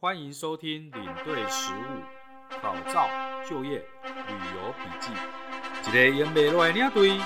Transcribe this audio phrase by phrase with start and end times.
[0.00, 3.08] 欢迎收听领队实务考照、
[3.44, 5.10] 就业、旅游笔记，
[5.90, 7.18] 一个用袂落的领队，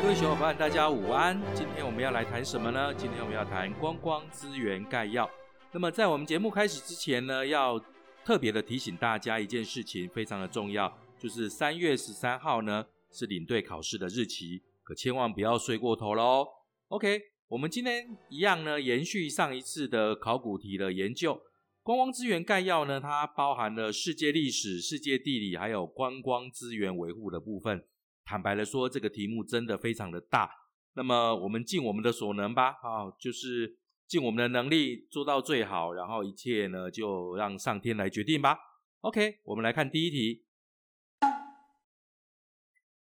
[0.00, 1.36] 各位小伙伴，大家午安。
[1.52, 2.94] 今天我们要来谈什么呢？
[2.94, 5.28] 今天我们要谈观光资源概要。
[5.72, 7.76] 那么在我们节目开始之前呢，要
[8.24, 16.46] 特别的提醒大家一件事情，非常的重要，就是三月十三号呢是领队考试的日期，可千万不要睡过头喽。
[16.88, 21.40] OK，我们今天一样呢，延续上一次的考古题的研究。
[21.82, 27.84] 观光资源概要呢，它包含了世界历史、世界地理，还有观光资源维护的部分。
[28.24, 30.50] 坦白的说，这个题目真的非常的大。
[30.94, 38.58] 那么我们尽我们的所能吧，啊，就是尽我们的能力做到最好，然后一切呢就让上天来决定吧。
[39.00, 40.44] OK，我们来看第一题。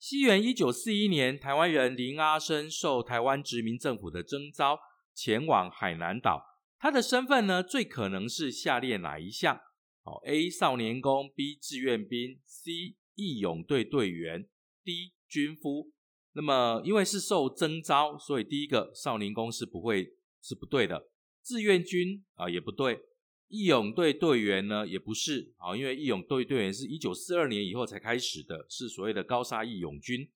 [0.02, 4.80] 西元一九四一年，台湾人林阿生受台湾殖民政府的征召，
[5.15, 6.43] 前往海南岛。
[6.77, 9.54] 他的身份呢，最可能是下列哪一项？
[10.02, 14.49] 哦，A 少年宫，B 志愿兵，C 义勇队队员
[14.82, 15.93] ，D 军夫。
[16.32, 21.10] 那么因为是受征召，所以第一个少年宫是不会是不对的，
[21.45, 22.99] 志愿军啊也不对，
[23.53, 30.27] 义勇队队员呢也不是啊，因为义勇队队员是一九四二年以后才开始的，是所谓的高沙义勇军。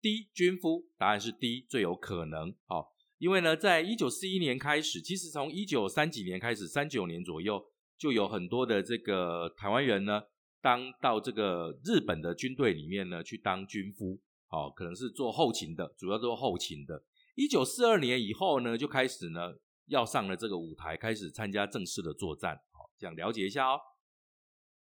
[0.00, 2.54] D 军夫，答案是 D 最有可能。
[2.64, 7.62] 好，因为呢，在一九四一年开始，其实从一九三几年开始，三九年左右
[7.98, 10.22] 就有很多的这个台湾人呢，
[10.62, 14.18] 当到这个日本的军队里面呢去当军夫。
[14.48, 17.04] 哦，可能是做后勤的，主要做后勤的。
[17.34, 19.52] 一九四二年以后呢，就开始呢
[19.86, 22.56] 要上了这个舞台，开始参加正式的作战。
[22.72, 23.80] 好，这样了解一下哦。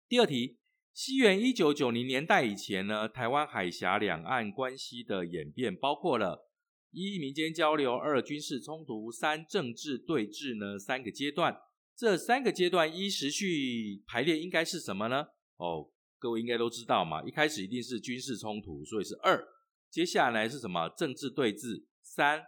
[0.07, 0.59] 第二题，
[0.93, 6.49] 西元一九九零年代以前呢，台湾海峡两岸关系的演变包括了：
[6.91, 11.57] 一、民间交流；二、军事冲突；三、政治对峙呢三个阶段。
[11.95, 15.27] 这三个阶段依时序排列应该是什么呢？
[15.57, 15.89] 哦。
[16.19, 19.43] 各位应该都知道嘛，一开始一定是军事冲突，所以是二。
[19.89, 20.87] 接下来是什么？
[20.89, 22.43] 政治对峙，三。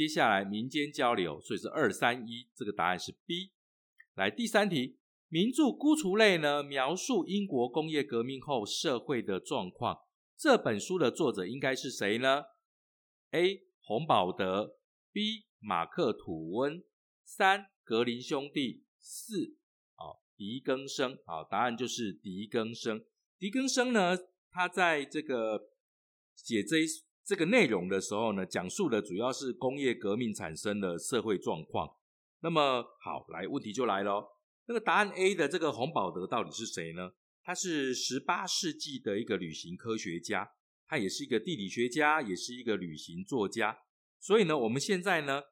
[0.00, 2.48] 接下来民间交流，所以是二三一。
[2.54, 3.52] 这个答案是 B。
[4.14, 4.96] 来第三题，
[5.28, 9.98] 名著《孤雏类》呢，描述英国工业革命后社会的状况。
[10.38, 12.44] 这本书的作者应该是谁呢
[13.32, 13.66] ？A.
[13.82, 14.78] 洪宝德
[15.12, 15.44] ，B.
[15.58, 16.82] 马克吐温，
[17.22, 19.58] 三格林兄弟，四。
[20.34, 23.04] 狄更生，好，答案就是狄更生。
[23.38, 24.16] 狄更生呢，
[24.50, 25.68] 他在这个
[26.34, 26.86] 写这一
[27.24, 31.96] 这个内容的时候呢，讲述的主要是工业革命产生的社会状况。
[32.40, 34.26] 那么，好，来问题就来了，
[34.66, 37.12] 那个答案 A 的这个洪宝德到底是谁呢？
[37.42, 40.50] 他是十八世纪的一个旅行科学家，
[40.86, 43.78] 他也是一个地理学家，也是一个旅行作家。
[44.18, 45.42] 所以呢，我们现在呢，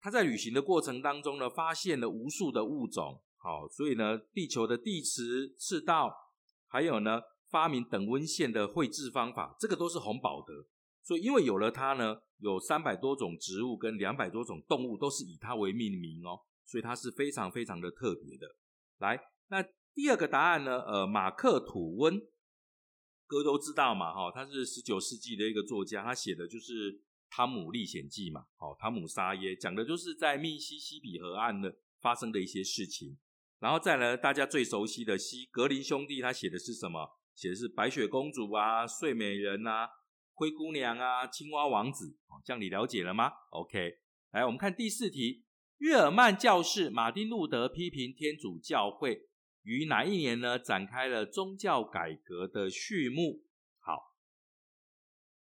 [0.00, 3.22] 他在旅行的过程当中呢，发现了无数的物种。
[3.36, 6.14] 好，所以呢，地球的地磁赤道，
[6.66, 10.66] 还有呢，发明等温线的绘制方法，这个都是洪宝德。
[11.04, 18.46] 所以，因为有了它呢，有三百多种植物跟两百多种动物都是以它为命名哦，所以它是非常非常的特别的。
[18.98, 19.62] 来，那
[19.94, 20.80] 第二个答案呢？
[20.80, 22.18] 呃，马克吐温，
[23.26, 26.92] 哥都知道嘛，哈，他是十九世纪的一个作家，他写的就是
[27.28, 33.18] 《汤姆历险记》嘛，好，汤姆沙耶讲的就是在密西西比河岸的发生的一些事情。
[33.58, 37.18] 然后再来，大家最熟悉的西格林兄弟，他写的是什么？
[37.34, 39.88] 写的是白雪公主啊、睡美人啊、
[40.34, 42.42] 灰姑娘啊、青蛙王子哦。
[42.44, 43.98] 这样你了解了吗？OK，
[44.32, 45.44] 来，我们看第四题。
[45.78, 49.28] 日耳曼教士马丁路德批评天主教会
[49.62, 50.58] 于哪一年呢？
[50.58, 53.44] 展开了宗教改革的序幕。
[53.80, 54.14] 好，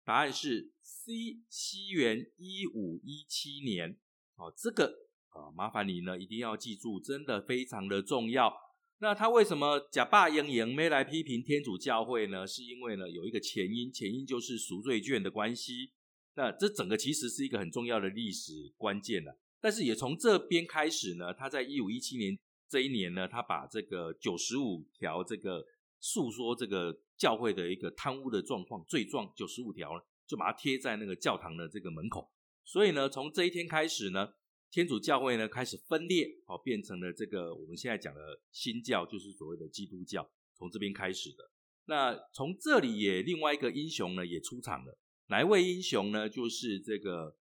[0.04, 3.98] 答案是 C，西元一五一七年。
[4.36, 5.10] 哦，这个。
[5.30, 8.54] 啊，麻烦你呢，一定要记住，真的非常的重要。
[9.02, 12.46] 那他为什么假霸英英没来批评天主教会呢？
[12.46, 15.90] 是因为呢有一个前因，前因就是赎罪券的关系。
[16.36, 19.36] 那这整个其实是一个很重要的历史关键了。
[19.60, 22.38] 但是也从这边开始呢，他在一五一七年
[22.68, 25.66] 这一年呢，他把这个九十五条这个
[25.98, 32.30] 诉说这个教会的一个贪污的状况罪状九十五条，就把它贴在那个教堂的这个门口。
[32.64, 34.34] 所以呢，从这一天开始呢。
[34.72, 40.26] 天主教会呢开始分裂，哦，变成了这个我们现在讲的新教，就是所谓的基督教，
[40.56, 41.50] 从这边开始的。
[41.84, 46.26] 那从这里也另外一个英雄呢也出场了，哪位英雄呢？
[46.26, 47.36] 就是这个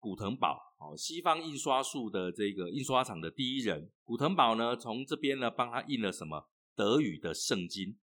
[0.00, 3.92] 古腾堡，哦，西方印刷术的这个印刷厂的第一人。
[4.02, 7.96] 古腾堡呢从这边呢帮他印了什么德语的圣经。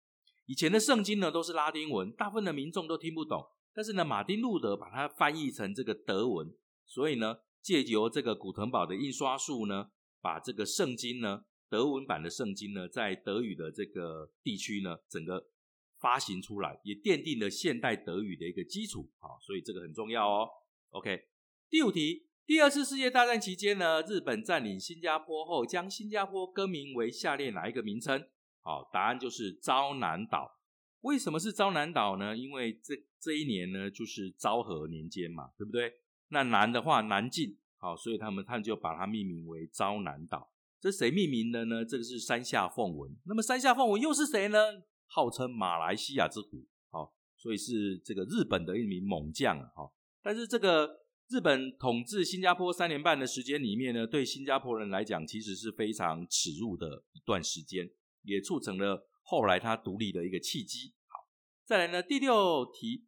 [0.46, 3.44] 以前的圣经呢都是拉丁文，大部分的民众都听不懂。
[3.74, 6.54] 但是呢，马丁路德把它翻译成这个德文，
[6.86, 9.90] 所以呢，借由这个古腾堡的印刷术呢，
[10.22, 15.48] 把这个圣经呢，德文版的圣经呢，在德语的这个地区呢，整个
[16.00, 19.12] 发行出来，也奠定了现代德语的一个基础。
[19.20, 20.48] 好，所以这个很重要哦。
[20.92, 21.28] OK，
[21.70, 28.28] 第五题，第二次世界大战期间呢，日本占领新加坡后，将新加坡更名为下列哪一个名称？
[28.62, 30.60] 好，答案就是昭南岛。
[31.02, 32.36] 为什么是昭南岛呢？
[32.36, 35.94] 因为这这一年呢，就是昭和年间嘛，对不对？
[36.30, 40.52] 那南的话，南进，好，所以他们他们就把它命名为昭南岛。
[40.80, 41.84] 这谁命名的呢？
[41.84, 43.14] 这个是山下凤文。
[43.26, 44.58] 那么山下凤文又是谁呢？
[45.08, 49.92] 号称马来西亚之虎，好，所以是这个日本的一名猛将啊，
[50.22, 57.90] 但是这个日本统治新加坡三年半的时间里面呢，对新加坡人来讲，其实是非常耻辱的一段时间，
[58.22, 59.10] 也促成了。
[59.24, 60.94] 后来他独立的一个契机。
[61.08, 61.28] 好，
[61.66, 63.06] 再来呢，第六题，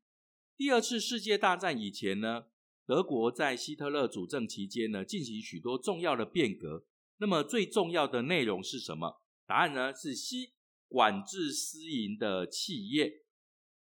[0.57, 2.47] 第二次世界大战以前呢，
[2.91, 6.83] 德国在希特勒主政期间呢，进行许多重要的变革。
[7.19, 9.21] 那么最重要的内容是什么？
[9.47, 10.51] 答案呢是 C，
[10.89, 13.23] 管制私营的企业。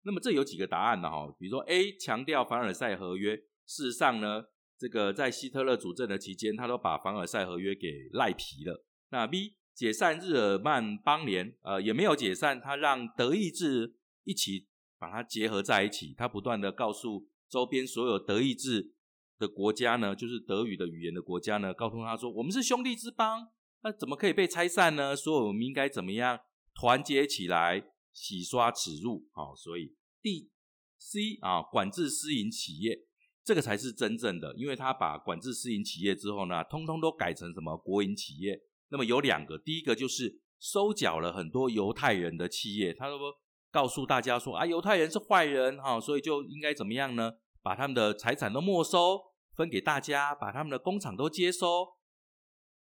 [0.02, 1.10] 那么这有几个答案呢？
[1.10, 4.44] 哈，比如说 A 强调凡尔赛合约，事实上呢，
[4.78, 8.84] 这个在希特勒主政的期间，他都把凡尔赛合约给赖皮了。
[9.12, 9.54] 那 B。
[9.74, 13.96] 解散日耳曼邦联，呃，也没有解散，他让德意志
[14.26, 14.68] 一起
[15.00, 16.14] 把它结合在一起。
[16.16, 18.94] 他不断的告诉周边所有德意志
[19.38, 23.50] 的国家呢，就是德语的语言的国家呢，告诉他说，我们是兄弟之邦，
[23.84, 25.14] 那怎么可以被拆散呢？
[25.14, 26.40] 所以我们应该怎么样
[26.74, 27.84] 团结起来，
[28.14, 29.28] 洗刷耻辱？
[29.34, 30.50] 好，所以第
[30.98, 33.06] C 啊，管制私营企业，
[33.44, 38.58] 这个才是真正的，因为他把管制私营企业之后呢，通通都改成什么国营企业。
[38.88, 43.34] 那么有两个，第一个就是收缴了很多犹太人的企业，他说
[43.72, 47.34] 告诉大家说啊，犹太人是坏人哈，所以就应该怎么样呢？
[47.62, 49.22] 把他们的财产都没收，
[49.56, 51.98] 分给大家，把他们的工厂都接收，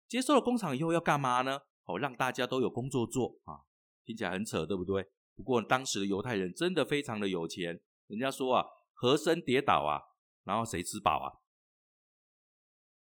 [0.09, 1.61] 接收了工厂以后要干嘛呢？
[1.85, 3.65] 哦，让大家都有工作做啊，
[4.05, 5.11] 听起来很扯，对不对？
[5.35, 10.03] 不过当时的犹太人真的非常的有钱，人家说啊，和珅跌倒啊，
[10.45, 11.39] 然后谁吃饱啊？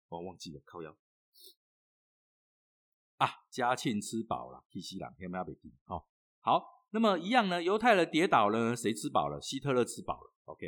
[0.09, 0.97] 我忘记了，靠腰。
[3.17, 5.73] 啊，嘉庆吃饱了，希西朗天没有被停。
[5.85, 6.07] 好，
[6.41, 7.63] 好，那么一样呢？
[7.63, 9.39] 犹太人跌倒了，谁吃饱了？
[9.39, 10.33] 希特勒吃饱了。
[10.47, 10.67] OK，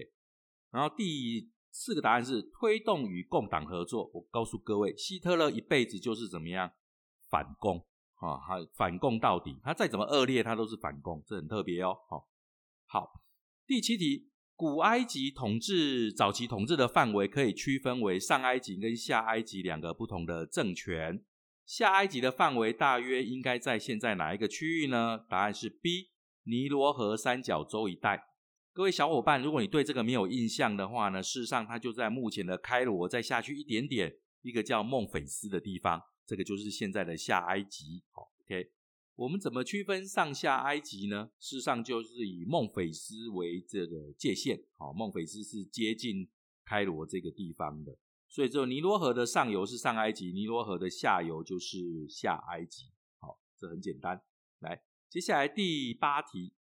[0.71, 4.11] 然后第四个答案是推动与共党合作。
[4.13, 6.71] 我告诉各位，希特勒一辈子就是怎么样
[7.31, 7.79] 反共
[8.17, 11.97] 啊，他反共到底，他再怎么恶劣，他都是反共，这很特别哦。
[12.11, 12.29] 好，
[12.85, 13.23] 好，
[13.67, 21.25] 第七题，古埃及统治早期统治的范围可以区分为上埃及跟下埃及两个不同的政权。
[21.65, 25.25] 下埃及的范围大约应该在现在哪一个区域呢？
[25.27, 26.11] 答案是 B，
[26.49, 28.27] 尼罗河三角洲一带。
[28.73, 38.03] 各位小伙伴，如果你对这个没有印象的话呢，事实上它就在目前的开罗再下去一点点，一个叫孟菲斯的地方，这个就是现在的下埃及。
[38.13, 38.71] 好，OK，
[39.17, 41.29] 我们怎么区分上下埃及呢？
[41.39, 44.59] 事实上就是以孟菲斯为这个界限。
[44.79, 46.31] 好，孟菲斯是接近
[46.65, 47.95] 开罗这个地方的。
[48.27, 52.87] 所以，只有尼罗河的上游是上埃及，尼罗河的下游就是下埃及。
[53.19, 54.23] 好，这很简单。
[54.61, 56.53] 来，接下来第八题。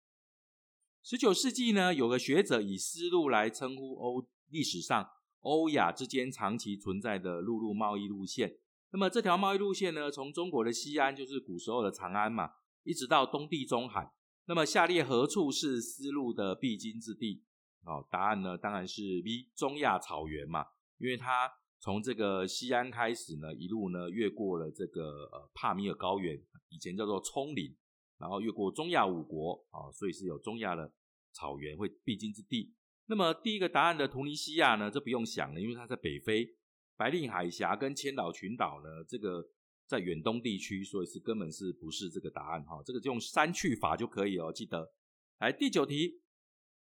[1.03, 5.11] 十九世纪呢，有个学者以丝路来称呼欧历史上
[5.41, 8.59] 欧亚之间长期存在的陆路贸易路线。
[8.91, 12.53] 那么，这条贸易路线呢，从中国的西安，就是古时候的长安嘛，
[12.85, 14.13] 一直到东地中海。
[14.45, 17.43] 那么，下列何处是丝路的必经之地？
[17.85, 20.67] 哦，答案呢，当然是 B，中亚草原嘛。
[20.99, 21.51] 因为它
[21.81, 27.77] 从这个西安开始呢，一路呢越过了这个呃帕米尔高原，以前叫做葱岭，
[28.19, 30.93] 然后越过中亚五国啊，所以是有中亚的
[31.33, 32.75] 草原会必经之地。
[33.07, 36.49] 那么第一个答案的图尼西亚呢，这不用想了，因为它在北非，
[36.97, 39.47] 白令海峡跟千岛群岛呢，这个
[39.87, 44.93] 在远东地区，所以是根本是不是这个答案哈，这个就用删去法就可以哦，记得。
[45.39, 46.23] 来第九题。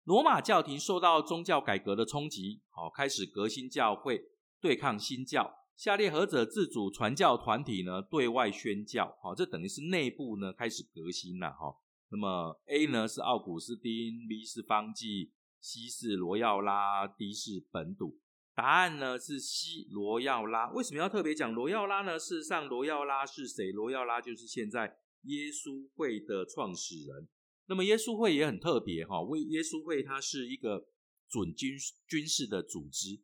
[0.04, 4.22] 罗马教廷受到宗教改革的冲击，好，开始革新教会，
[4.60, 5.52] 对抗新教。
[5.76, 8.00] 下列何者自主传教团体呢？
[8.00, 11.76] 对外宣教，好，这等于是内部呢开始革新了，哈。
[12.08, 18.18] 那么 A 呢是奥古斯丁，B 是方济，C 是罗耀拉，D 是本笃。
[18.54, 20.70] 答案呢是 C 罗耀拉。
[20.70, 22.18] 为什么要特别讲罗耀拉呢？
[22.18, 23.70] 事实上，罗耀拉是谁？
[23.70, 27.28] 罗耀拉就是现在耶稣会的创始人。
[27.66, 30.86] 那么耶稣会也很特别哈，为耶稣会它是一个
[31.28, 31.76] 准军
[32.08, 33.20] 军事的组织。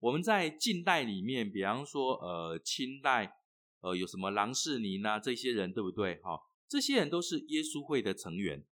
[0.00, 3.36] 我们在近代里面，比方说呃清代
[3.80, 6.40] 呃有什么郎世宁啊这些人对不对哈？
[6.66, 8.64] 这些人都是耶稣会的成员。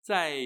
[0.00, 0.40] 在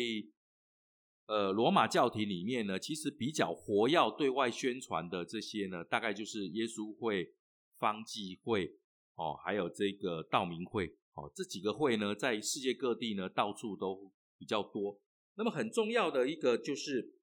[1.27, 7.35] 呃罗马教廷里面呢，其实比较活跃对外宣传的这些呢，大概就是耶稣会、
[7.79, 8.79] 方济会
[9.15, 15.01] 哦，还有这个道明会哦，这几个会呢，在世界各地呢到处都比较多。
[15.37, 17.15] 那么很重要的一个就是，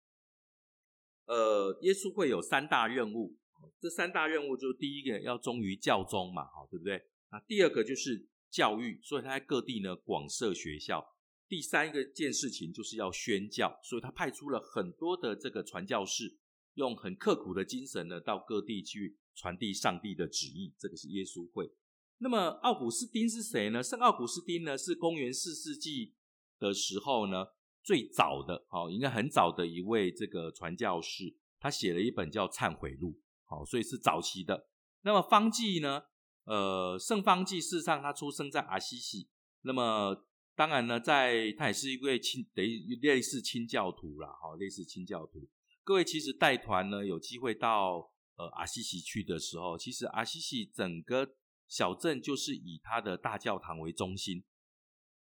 [1.25, 3.37] 呃，耶稣会有三大任务，
[3.79, 7.01] 这三大任务就是第一个要忠于教宗嘛，好，对不对？
[7.31, 11.15] 那第二个就是教育，所以他在各地呢广设学校。
[11.47, 16.37] 第三个件事情就是要宣教，所以他派出了很多的这个传教士，
[16.75, 20.73] 用很刻苦的精神呢，到各地去传递上帝的旨意。
[20.79, 21.71] 这个是耶稣会。
[22.17, 23.83] 那么奥古斯丁是谁呢？
[23.83, 26.15] 圣奥古斯丁呢，是公元四世纪
[26.57, 27.45] 的时候呢，
[27.83, 33.11] 最早的，好，应该很早的一位这个传教士，他写了一本叫《忏悔录》，
[33.43, 34.67] 好，所以是早期的。
[35.01, 36.03] 那么方济呢？
[36.45, 39.29] 呃，圣方济事实上他出生在阿西西，
[39.61, 40.25] 那么。
[40.55, 45.49] 当然呢，在他也是一位清，等于类似清教徒啦，哈，类似清教徒。
[45.83, 51.27] 各位其实带团呢，有机会到呃阿西西去的时候，其实阿西西整个
[51.67, 54.43] 小镇就是以它的大教堂为中心，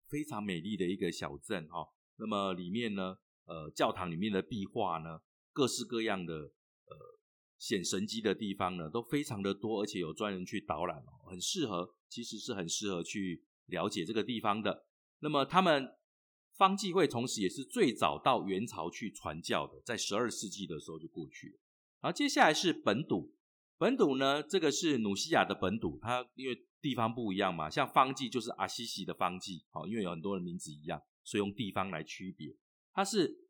[0.07, 1.89] 非常美丽的一个小镇哈。
[2.17, 3.17] 那么里面呢，
[3.47, 5.21] 呃，教堂里面的壁画呢，
[5.53, 6.97] 各式各样的呃
[7.59, 14.87] 显神机的地方呢，都非常的多，而且有专人去导览哦，很适合，其实是很适合去了解这个地方的。
[15.21, 15.97] 那么他们
[16.57, 21.59] 方济会同时也是最早到元朝去传教的，在十二世纪的时候就过去了。
[22.01, 23.35] 然后接下来是本笃，
[23.79, 32.57] 本笃呢，这个是努西亚的本笃，它因为地方不一样嘛，像方济就是阿西西的方济，好，因为有很多人名字一样，所以用地方来区别。
[32.93, 33.47] 他是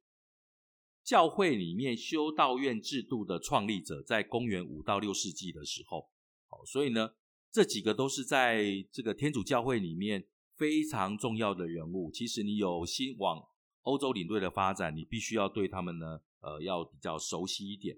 [1.03, 6.11] 教会里面修道院制度的创立者，在公元五到六世纪的时候，
[6.49, 7.15] 好，所以呢，
[7.51, 10.29] 这几个都是在这个天主教会里面。
[10.55, 13.43] 非常重要的人物，其实你有心往
[13.81, 17.97] 欧洲领队的发展，你必须要对他们呢，呃，要比较熟悉一点。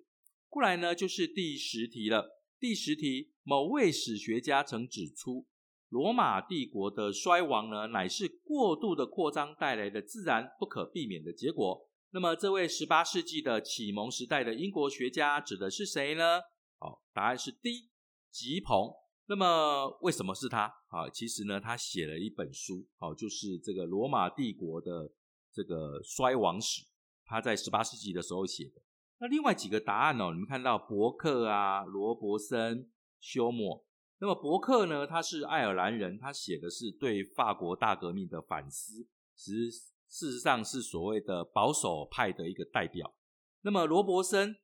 [0.48, 2.40] 过来呢，就是第十题了。
[2.58, 5.46] 第十题，某位史学家曾指出，
[5.94, 11.88] 罗马帝国的衰亡呢，乃是过度的扩张带来的自然不可避免的结果。
[12.10, 16.40] 那么，这位十八世纪的启蒙时代的英国学家指的是谁呢？
[16.80, 17.90] 好，答案是 D，
[18.28, 18.92] 吉朋。
[19.26, 21.08] 那么为什么是他啊？
[21.08, 25.12] 其实呢，他写了一本书，好，就是这个罗马帝国的
[25.52, 26.82] 这个衰亡史，
[27.24, 28.82] 他在十八世纪的时候写的。
[29.20, 30.24] 那另外几个答案呢？
[30.32, 33.84] 你们看到伯克啊、罗伯森、休谟。
[34.24, 43.14] 那么伯克呢，他是爱尔兰人，他写的是对法国大革命的反思，实事实上是所谓的保守派的一个代表。
[43.60, 44.56] 那么罗伯森。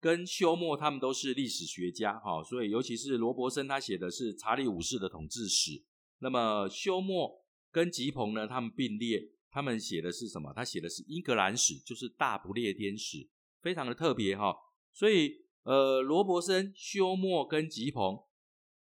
[0.00, 5.82] 跟休谟他们都是历史学家，哈，所以尤其是罗伯森，他写的是查理五世的统治史。
[6.18, 10.52] 那么休谟跟吉朋呢，他们并列，他们写的是什么？
[10.54, 13.26] 他写的是英格兰史，就是大不列颠史，
[13.62, 14.54] 非常的特别哈。
[14.92, 18.18] 所以，呃，罗伯森、休谟跟吉朋，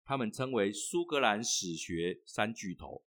[0.05, 3.03] 他们称为苏格兰史学三巨头。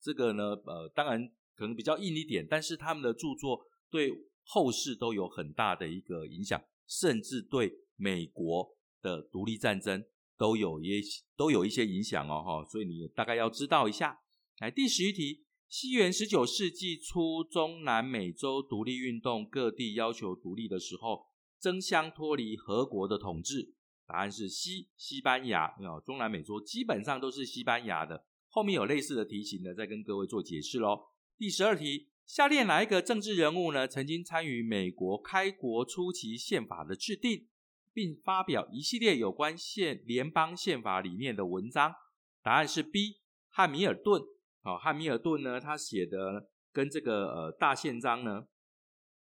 [0.00, 4.12] 这个呢，呃，当然可能比较硬一点，但是他们的著作对
[4.44, 6.62] 后世都有很大的一个影响。
[6.88, 10.04] 甚至对美国的独立战争
[10.38, 11.02] 都有一
[11.36, 14.20] 都有一些影响哦，哈，所以你大概要知道一下。
[14.60, 21.26] 来，第十一题：西元十九世纪初，中南美洲独立运动各地要求独立的时候，
[21.58, 23.74] 争相脱离俄国的统治。
[24.06, 25.64] 答案是西西班牙。
[25.64, 28.24] 啊，中南美洲基本上都是西班牙的。
[28.48, 31.08] 后面有类似的题型呢，再跟各位做解释喽。
[31.36, 32.08] 第十二题。
[32.26, 33.86] 下列哪一个政治人物呢？
[33.86, 37.46] 曾经参与美国开国初期宪法的制定，
[37.92, 41.94] 并发表一系列有关宪联邦宪法理念的文章？
[42.42, 44.20] 答案是 B，汉密尔顿。
[44.60, 48.48] 好，汉密尔顿呢，他写的跟这个呃大宪章呢，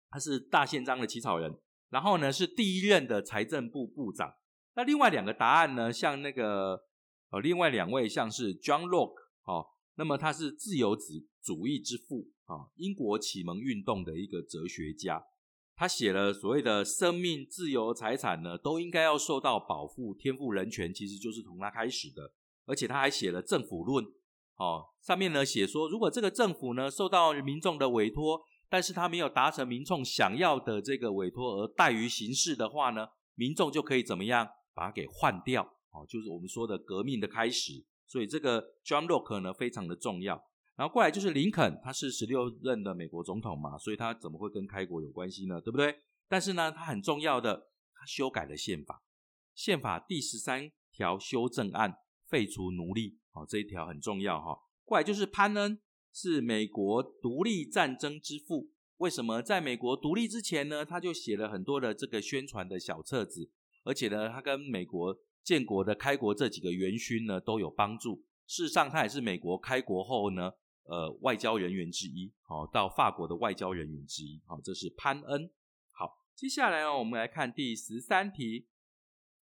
[0.08, 1.54] 他是大宪章的起草人，
[1.90, 4.34] 然后呢是第一任的财政部部长。
[4.74, 6.82] 那另外两个答案呢，像那个
[7.30, 11.02] 呃另外两位像是 John Locke，好，那么他是自由主
[11.42, 12.30] 主义之父。
[12.46, 15.24] 啊，英国启蒙运动的一个哲学家，
[15.74, 22.34] 他写了所谓的生命、自由、财产呢，都应该要受到保护，天赋人权其实就是从他开始的。
[22.66, 24.04] 而且他还写了《政府论》，
[24.56, 35.62] 哦，上面呢写说，如果这个政府呢受到民众的委托，但是他没有达成民众想要的这个委托而怠于行事的话呢，民众就可以怎么样把它给换掉？
[35.92, 37.84] 哦，就是我们说的革命的开始。
[38.06, 40.44] 所以这个 John Locke 呢非常的重要。
[40.76, 45.60] 然后过来就是林肯，他是十六任的美国总统嘛，所以他怎么会跟开国有关系呢？
[45.60, 45.94] 对不对？
[46.28, 49.02] 但是呢，他很重要的，他修改了宪法，
[49.54, 51.96] 宪法第十三条修正案
[52.28, 54.58] 废除奴隶，好这一条很重要哈。
[54.84, 55.80] 过来就是潘恩，
[56.12, 63.50] 是美国独立战争之父，为什么在美国独立之前呢，他就写了很多的这个宣传的小册子，
[63.84, 68.24] 而且呢，他跟美国建国的开国这几个元勋呢都有帮助。
[68.46, 70.50] 事实上，他也是美国开国后呢，
[70.84, 75.50] 呃，外交人员之一，好，到法国的外交人员之一，好，这是潘恩。
[75.92, 78.66] 好，接下来呢，我们来看第十三题。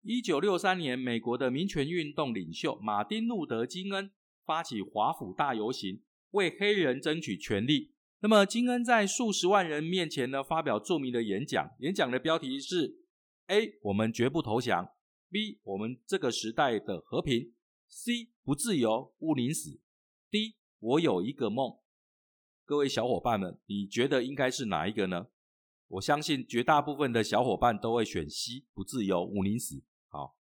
[0.02, 4.10] 一九六三年，美国的民权运动领袖马丁路德金恩
[4.44, 6.00] 发起华府大游行，
[6.30, 7.92] 为黑人争取权利。
[8.20, 11.70] 那么，金恩在数十万人面前呢，发表著名的演讲。
[11.80, 12.96] 演讲的标题是
[13.46, 13.78] ：A.
[13.82, 14.92] 我们绝不投降
[15.30, 15.58] ；B.
[15.62, 17.54] 我们这个时代的和平
[17.90, 18.30] ；C.
[18.42, 19.80] 不自由，勿宁死
[20.30, 20.56] ；D.
[20.78, 21.78] 我有一个梦。
[22.64, 25.28] 各位小伙伴们，你觉得应该是哪一个呢？
[25.88, 29.84] 我相信绝大部分的小伙伴都会选 C，不自由，勿宁死。
[30.08, 30.36] 好，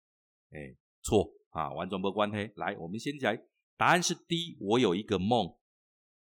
[0.50, 2.52] 哎，错啊，完全不关黑。
[2.56, 3.46] 来，我们先来，
[3.78, 5.56] 答案是 D，我有一个梦。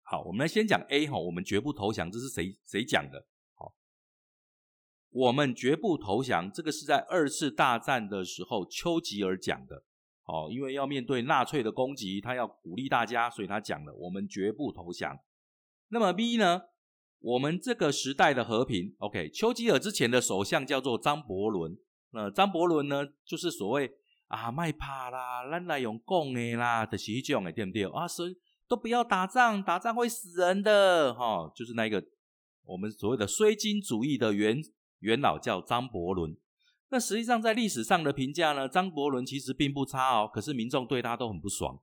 [0.02, 3.28] 好，我们来先讲 A 哈，我们绝不投降，这是谁谁讲的？
[5.16, 9.82] 我们绝不投降，这个是在二次大战的时候丘吉尔讲的。
[10.23, 15.18] 好，因为要面对纳粹的攻击，他要鼓励大家，所以他讲了我们绝不投降。
[15.88, 16.62] 那么 B 呢？
[17.20, 19.30] 我们这个时代的和平，OK？
[19.30, 21.78] 丘吉尔之前的首相叫做张伯伦，
[22.11, 23.90] 那张伯伦呢，就是所谓
[24.28, 27.85] 啊，卖怕啦，咱来用讲的啦，就是这种的，对不对？
[27.85, 28.37] 啊，所以。
[28.68, 32.04] 都不要打仗，打仗会死人的，哈，就是那个
[32.64, 34.61] 我们所谓的绥靖主义的原
[35.00, 36.37] 元老叫张伯伦。
[36.88, 41.81] 那实际上在历史上的评价呢，张伯伦其实并不差哦，可是民众对他都很不爽，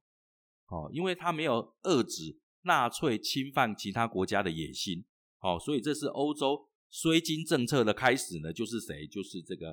[0.67, 5.03] 哦，因为他没有遏制纳粹侵犯其他国家的野心，
[5.41, 9.05] 哦，所以这是欧洲绥靖政策的开始呢，就是谁？
[9.07, 9.71] 就是这个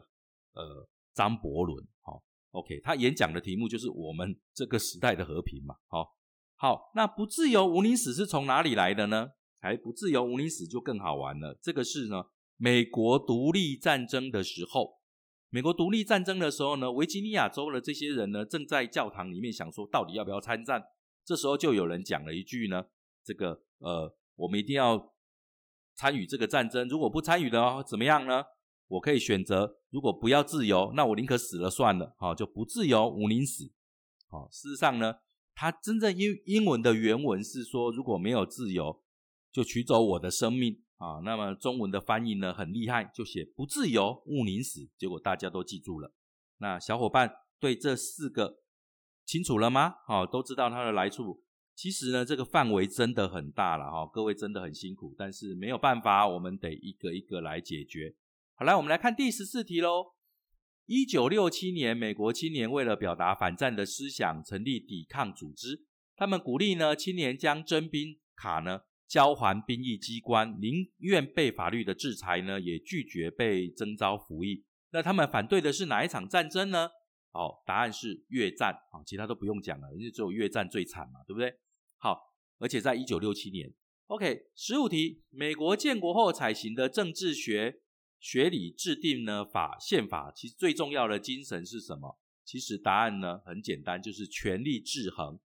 [0.52, 6.16] 呃张伯伦，好，OK，他演讲的题目就是我们这个时代的和平嘛，好。
[6.56, 9.30] 好，那不自由无宁死是从哪里来的呢？
[9.60, 11.58] 还不自由无宁死就更好玩了。
[11.62, 12.22] 这个是呢，
[12.62, 14.98] 美国独立战争的时候，
[15.48, 20.84] 美国独立战争的时候呢，维吉尼亚州的这些人呢，正在教堂里面想说，到底要不要参战？
[21.24, 22.84] 这时候就有人讲了一句呢，
[23.24, 25.14] 这个呃，我们一定要
[25.94, 26.86] 参与这个战争。
[26.86, 28.44] 如果不参与的话，怎么样呢？
[28.88, 32.14] 我可以选择，如果不要自由，那我宁可死了算了。
[32.18, 33.72] 好，就不自由无宁死。
[34.28, 35.14] 好，事实上呢。
[35.52, 39.02] 他真正英英文的原文是说，如果没有自由，
[39.52, 41.18] 就取走我的生命啊。
[41.24, 44.88] 那么中文的翻译呢，很厉害，就写不自由勿宁死。
[44.96, 46.12] 结果大家都记住了。
[46.58, 48.60] 那小伙伴对这四个
[49.24, 49.94] 清楚了吗？
[50.06, 51.42] 好，都知道它的来处。
[51.74, 58.14] 其实呢，这个范围真的很大了哈，各位真的很辛苦，但是没有办法，我们得一个一个来解决。
[58.54, 60.12] 好，来我们来看第十四题喽。
[60.84, 65.86] 一九六七年，美国青年为了表达反战的思想，成立抵抗组织。
[66.16, 74.64] 他们鼓励呢青年将征兵卡呢交还兵役机关，宁愿被法律的制裁呢，也拒绝被征召服役。
[74.92, 76.88] 那他们反对的是哪一场战争呢？
[77.32, 81.52] 哦，答案是越战啊，其他都不用讲了，因为只有越战最惨嘛，对不对？
[81.98, 83.74] 好，而且在一九六七年
[84.06, 87.80] ，OK，十五题，美国建国后采行的政治学。
[88.22, 92.20] 学理制定呢法宪法，其实最重要的精神是什么？
[92.44, 95.40] 其实答案呢很简单，就是权力制衡。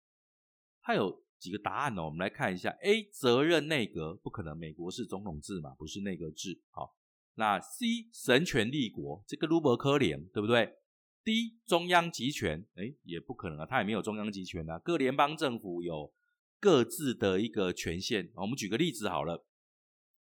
[0.81, 2.03] 它有几个答案呢？
[2.03, 2.69] 我们来看一下。
[2.81, 3.03] A.
[3.11, 6.61] 责任内阁，不可能，美国是总统制嘛，不是内阁制。
[6.69, 6.95] 好，
[7.35, 8.09] 那 C.
[8.11, 10.75] 神权立国，这个卢伯科联，对不对
[11.23, 11.57] ？D.
[11.65, 16.13] 中央集权，哎，也不可能啊，它也没有中央集权啊，各联邦政府有
[16.59, 18.31] 各自的一个权限。
[18.35, 19.45] 我们举个例子好了，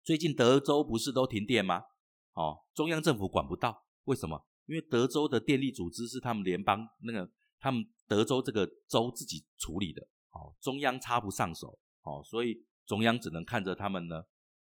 [0.03, 1.85] 最近德州不是都停电吗？
[2.35, 4.47] 哦，中央政府管不到，为什么？
[4.67, 10.07] 因为德州的电力组织是他们联邦那个，他们德州这个州自己处理的，
[10.61, 14.25] 中央插不上手，哦，所以中央只能看着他们呢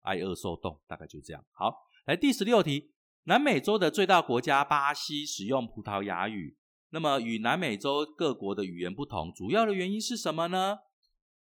[0.02, 1.44] 挨饿受冻，大概就这样。
[1.52, 1.74] 好，
[2.06, 2.92] 来第十六题，
[3.24, 6.56] 南美洲的最大国家巴西使用葡萄牙语，
[6.90, 10.78] 那么与南美洲各国的语言不同，主要的原因是什么呢？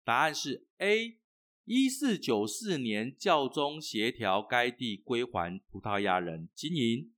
[0.05, 1.19] 答案是 A。
[1.65, 7.13] 一四九四年，教宗协调该地归还葡萄牙人经营。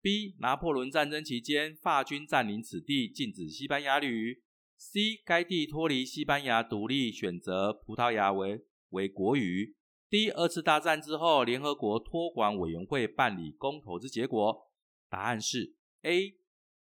[0.00, 0.36] B.
[0.38, 4.42] 拿破仑战争期间，法军占领此地，禁止西班牙语。
[4.80, 5.20] C.
[5.26, 9.76] 该地脱离西班牙独立，选择葡萄牙为为国语。
[10.08, 10.30] D.
[10.30, 14.70] 二次大战之后，联合国托管委员会办理公投之结果。
[15.10, 16.34] 答案是 A.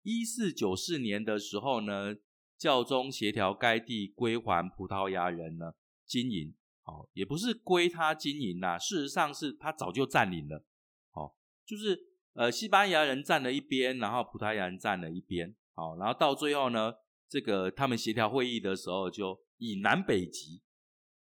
[0.01, 2.15] 一四九四年的时候呢，
[2.57, 5.73] 教宗协调该地归还葡萄牙人呢
[6.05, 6.55] 经营。
[6.83, 10.65] 好，也不是归他经营呐，事实上是他早就占领了。
[11.11, 11.99] 好，就是
[12.33, 15.53] 呃，西班牙人占了一边，然后葡萄牙人占了一边。
[15.73, 16.93] 好，然后到最后呢，
[17.33, 20.61] 这个他们协调会议的时候，就以南北极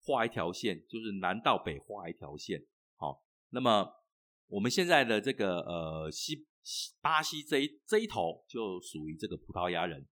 [0.01, 2.65] 画一条线，就是南到北画一条线。
[2.95, 3.87] 好，那么
[4.47, 6.47] 我们现在的这个呃西
[6.99, 10.07] 巴西这一这一头就属于这个葡萄牙人，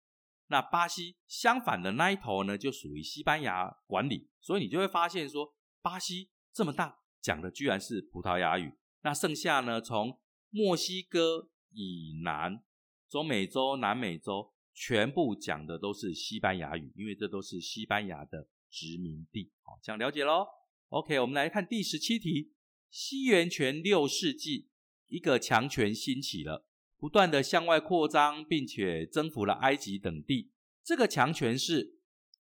[0.49, 10.19] 那巴西相反的那一头呢就属于西班牙管理，所以你就会发现说，巴西这么大讲的居然是葡萄牙语，那剩下呢从
[10.51, 12.63] 墨西哥以南、
[13.10, 19.52] 中美洲、南美洲全部讲的都是西班牙语，因为这都是西班牙的殖民地。
[19.63, 20.46] 好，这样了解喽。
[20.90, 22.54] OK，我们来看第十七题。
[22.92, 24.70] 西元前六世纪，
[25.08, 26.68] 一个强权兴起了，
[27.00, 30.52] 不断的向外扩张，并且征服了埃及等地。
[30.84, 31.98] 这个强权是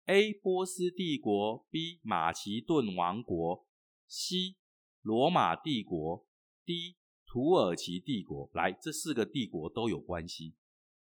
[0.08, 0.34] A.
[0.34, 2.02] 波斯帝国，B.
[2.04, 3.66] 马其顿王国
[4.06, 4.58] ，C.
[5.02, 6.28] 罗马帝国
[6.66, 6.98] ，D.
[7.26, 8.52] 土耳其帝国。
[8.54, 10.56] 来，这四个帝国都有关系。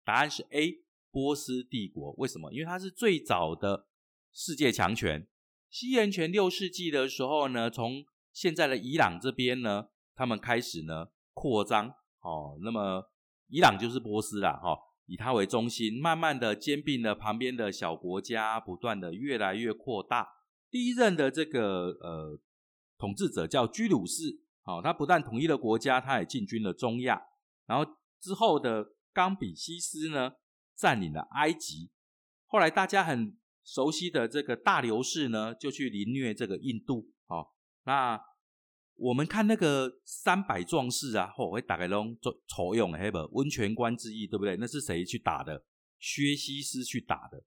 [0.04, 0.81] 答案是 A.
[1.12, 2.12] 波斯帝国。
[2.18, 2.52] 为什么？
[2.52, 3.86] 因为它是最早的
[4.32, 5.28] 世界强权。
[5.70, 11.88] 西元前六世纪的时候呢，从现在的伊朗这边呢，他们开始呢扩张，
[12.20, 13.10] 哦，那么
[13.48, 20.28] 伊朗就是波斯啦，哈，以它为中心，慢慢的兼并了旁边的小国家，不断的越来越扩大。
[20.70, 22.40] 第一任的这个呃
[22.98, 27.22] 统治者叫居鲁士，好，他不但统一了国家，他也进军了中亚。
[27.66, 30.32] 然后之后的冈比西斯呢，
[30.76, 31.90] 占领了埃及。
[32.46, 37.54] 后来大家很熟悉的这个大流士呢，就去凌虐这个印度，好。
[37.84, 38.20] 那
[38.94, 44.56] 我们看那个三百壮士啊，嚯，会打开龙做筹用黑不温泉关之役，对不对？
[44.56, 45.64] 那是谁去打的？
[45.98, 47.42] 薛西斯去打的。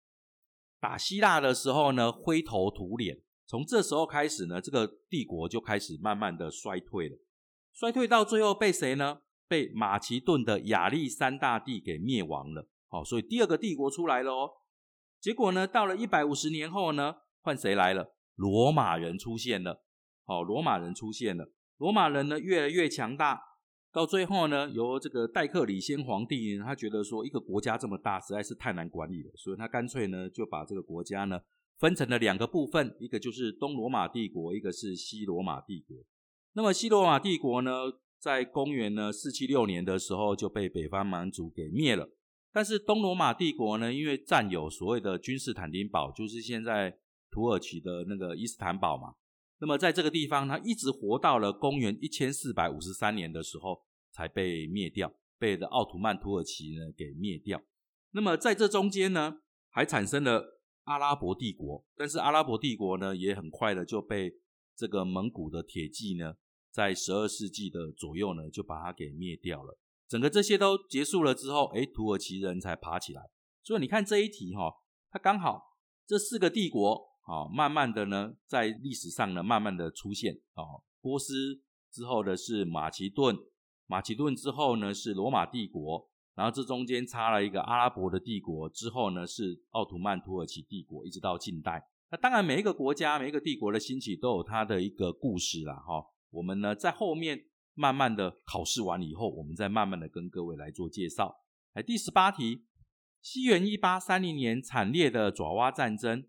[0.80, 3.22] 打希腊的时候呢，灰头土脸。
[3.48, 7.18] 从这时候开始呢，这个帝国就开始慢慢的衰退了。
[7.72, 9.22] 衰退到最后被谁呢？
[9.48, 12.68] 被马其顿的亚历山大帝给灭亡了。
[12.88, 14.50] 好，所以第二个帝国出来了哦。
[15.19, 18.15] 结果呢，到了一百五十年后呢，换谁来了？
[18.36, 19.84] 罗马人出现了。
[20.26, 21.52] 好，罗马人出现了。
[21.78, 23.41] 罗马人呢，越来越强大。
[23.91, 31.39] 到最后呢，由这个戴克里先皇帝，他觉得说，一个国家这么大，实在是太难管理了，所以他干脆呢，就把这个国家呢，
[31.80, 35.95] 分成了两个部分，一个就是东罗马帝国，一个是西罗马帝国。
[36.54, 37.71] 那么西罗马帝国呢，
[38.19, 42.10] 在公元呢四七六年的时候，就被北方蛮族给灭了。
[42.56, 46.98] 但是东罗马帝国呢，因为占有所谓的君士坦丁堡，就是现在
[47.30, 49.15] 土耳其的那个伊斯坦堡嘛。
[49.60, 57.62] 那么在这个地方，它一直活到了公元一千四百五十三年的时候，才被灭掉，被的奥图曼土耳其呢给灭掉。
[58.12, 64.32] 那么在这中间呢，还产生了阿拉伯帝国，但是阿拉伯帝国呢，也很快的就被
[64.78, 66.36] 这个蒙古的铁骑呢，
[66.72, 69.78] 在十二世纪的左右呢，就把它给灭掉了。
[70.08, 73.22] 整个这些都结束了之后，哎，土耳其人才爬起来。
[73.63, 74.72] 所以你看这一题哈，
[75.10, 75.62] 它刚好
[76.06, 77.15] 这四个帝国。
[77.26, 80.32] 啊，慢慢的呢，在历史上呢，慢慢的出现。
[80.54, 81.60] 哦，波斯
[81.91, 83.36] 之后的是马其顿，
[83.88, 91.84] 马其顿之后呢是罗马帝国，然后这中间插了一个阿拉伯的帝国，之后呢是奥图曼土耳其帝国，一直到近代。
[92.12, 95.74] 那当然，每一个国家、每一个帝国的兴起都有它的一个故事啦。
[95.78, 97.44] 哈，我们呢在后面
[97.76, 101.44] 慢慢的考试完以后，我们再慢慢的跟各位来做介绍。
[101.74, 102.64] 来，第十八题，
[103.22, 106.26] 西元一八三零年惨烈的爪哇战争。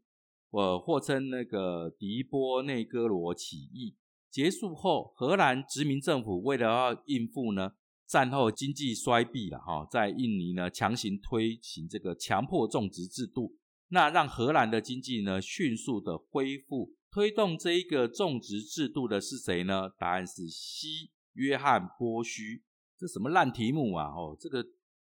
[0.51, 3.97] 我或称那个迪波内哥罗起义
[4.31, 7.73] 结束后，荷兰殖民政府为了要应付呢
[8.07, 13.57] 战后经济衰敝了哈，在印尼呢强行推行这个强迫种植制度，
[13.89, 16.95] 那让荷兰的经济呢迅速的恢复。
[17.11, 19.91] 推动这一个种植制度的是谁呢？
[19.99, 22.65] 答案是西约翰波须。
[22.99, 24.07] 这什么烂题目啊！
[24.07, 24.65] 哦，这个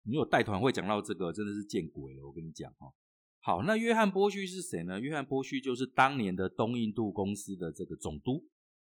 [0.03, 2.25] 你有带团会讲到这个，真的是见鬼了！
[2.25, 2.87] 我跟你讲哈。
[3.41, 4.97] 好，那约翰波须是谁呢？
[5.01, 8.47] 约翰波须就是当年的东印度公司的这个总督。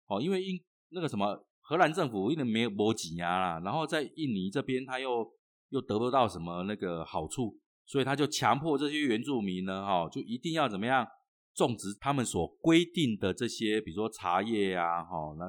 [0.05, 0.57] 哦，因为印
[0.91, 5.29] 那个什么荷兰政府因为没有波吉亚啦，然后在印尼这边他又
[5.67, 11.05] 又得不到什么那个好处，所以他就强迫这些原住民呢，哈，就一定要怎么样
[11.53, 15.45] 种植他们所规定的这些，比如说茶叶啊，哈，那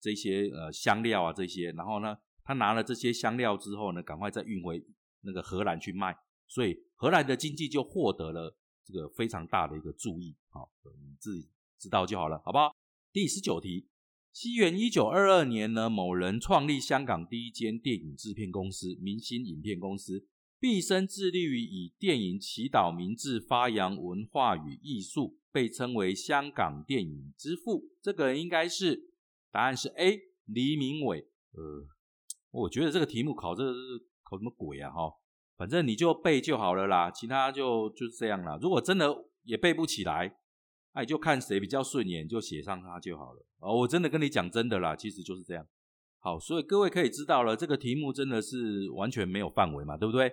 [0.00, 4.84] 这些呃香料啊这些，然后呢，他拿了这些香料之后呢，赶快再运回
[5.22, 6.16] 那个荷兰去卖。
[6.46, 12.74] 所以荷兰的经济就获得了这个非常大的一个注意，好，你自己知道就好了，好不好？
[13.12, 13.86] 第十九题，
[14.32, 20.26] 西元一九二二年呢，某人创立香港第一间电影制片公司——明星影片公司，
[20.58, 27.90] 毕生致力于以电影祈祷明志，发扬文化与艺术，被称为香港电影之父。
[28.00, 29.07] 这个人应该是
[29.50, 31.28] 答案是 A，黎明伟。
[31.52, 31.86] 呃，
[32.50, 33.64] 我觉得这个题目考这
[34.22, 34.90] 考什么鬼啊？
[34.90, 35.12] 哈。
[35.56, 38.56] 反正你就背就好了啦，其他就就是这样啦。
[38.62, 40.32] 如果真的也背不起来，
[40.94, 43.44] 那你就看谁比较顺眼，就写上他就好了。
[43.58, 45.66] 哦，我真的跟你讲真的啦，其实就是这样。
[46.20, 50.32] 好，所以各位可以知道了，这个题目真的是完全没有范围嘛，对不对？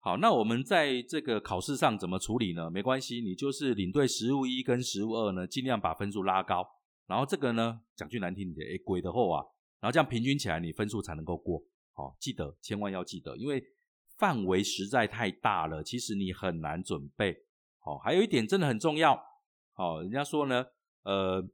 [0.00, 2.70] 好，那我们在这个考试上怎么处理呢？
[2.70, 6.62] 没关系，你就是领队实务一跟实务二呢，尽量把分数拉高。
[7.06, 9.44] 然后这个呢，讲句难听点，哎，鬼的后啊，
[9.80, 11.62] 然后这样平均起来，你分数才能够过。
[11.92, 13.64] 好，记得千万要记得，因为
[14.18, 17.44] 范围实在太大了，其实你很难准备。
[17.78, 19.18] 好，还有一点真的很重要。
[19.72, 20.66] 好，人家说呢，
[21.04, 21.48] 呃，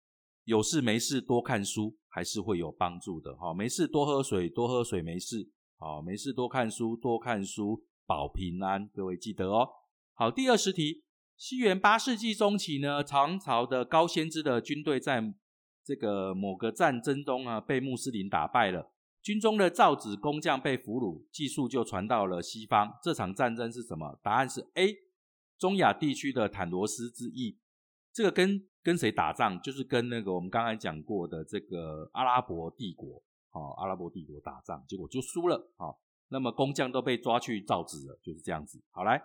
[0.45, 3.37] 有事没事多看书还是会有帮助的。
[3.37, 5.51] 好，没事多喝水，多喝水没事。
[5.77, 8.89] 好，没事多看书，多看书保平安。
[8.89, 9.69] 各位记得哦。
[10.15, 11.05] 好，第二十题，
[11.37, 15.35] 西元八世纪中期呢，唐朝的高仙芝的军队在
[15.85, 18.91] 这个某个战争中啊，被穆斯林打败了，
[19.21, 22.99] 军中的造纸工匠被俘虏，技术就传到了西方。
[23.03, 24.19] 这场战争是什么？
[24.23, 24.97] 答案是 A，
[25.59, 27.59] 中亚地区的坦罗斯之役。
[28.13, 29.61] 这个跟跟谁打仗？
[29.61, 35.97] 就是跟那个我们刚才讲过的这个阿拉伯帝国，哦，阿拉伯帝国打仗，结果就输了，哦，
[36.29, 38.83] 那么工匠都被抓去造纸了，就是这样子。
[38.91, 39.23] 好，来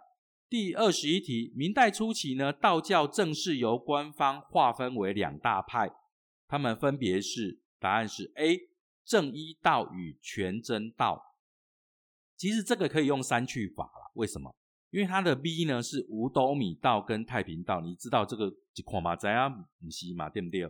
[0.50, 5.91] 第二十一题，明代初期呢，道教正式由官方划分为两大派。
[6.47, 8.57] 他们分别是，答案是 A
[9.03, 11.36] 正一道与全真道。
[12.36, 14.55] 其实这个可以用三去法了，为什么？
[14.91, 20.62] 因为它的 B 呢是五斗米道跟太平道，你知道这个就看嘛，怎样唔是嘛，对不对？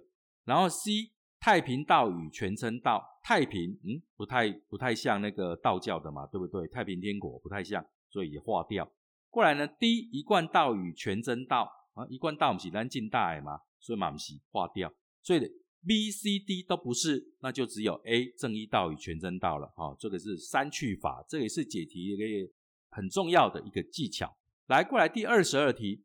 [0.46, 6.68] 然后 C 太平道与全真道，太平嗯不太不太像那个道教的嘛，对不对？
[6.68, 8.90] 太平天国不太像，所以也划掉。
[9.30, 15.52] 过来呢，D 一贯道与全真道啊，一贯道唔是南进大海嘛，所以嘛唔是划掉，所以。
[15.88, 19.68] B、C、D 都不是，那就只有 A 正一道与全真道了。
[19.70, 22.52] 哈，这个是三去法，这也是解题一个
[22.90, 24.38] 很重要的一个技巧。
[24.68, 26.04] 来，过来第二十二题，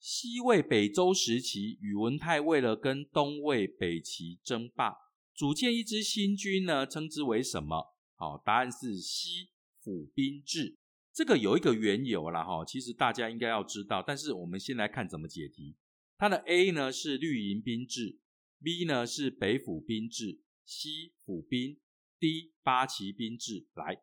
[0.00, 4.96] 西魏、北周时期，宇文泰为了跟东魏、北齐争霸，
[5.32, 7.94] 组建一支新军呢，称之为什么？
[8.16, 9.50] 好，答案是西
[9.80, 10.76] 府兵制。
[11.12, 15.76] 这个有一个缘由啦，哈，其实大家应该要知道，但是我们先来看怎么解题。
[16.18, 18.18] 它的 A 呢是绿营兵制。
[18.64, 21.78] B 呢是北府兵制西府兵
[22.18, 23.68] ，D 八旗兵制。
[23.74, 24.02] 来，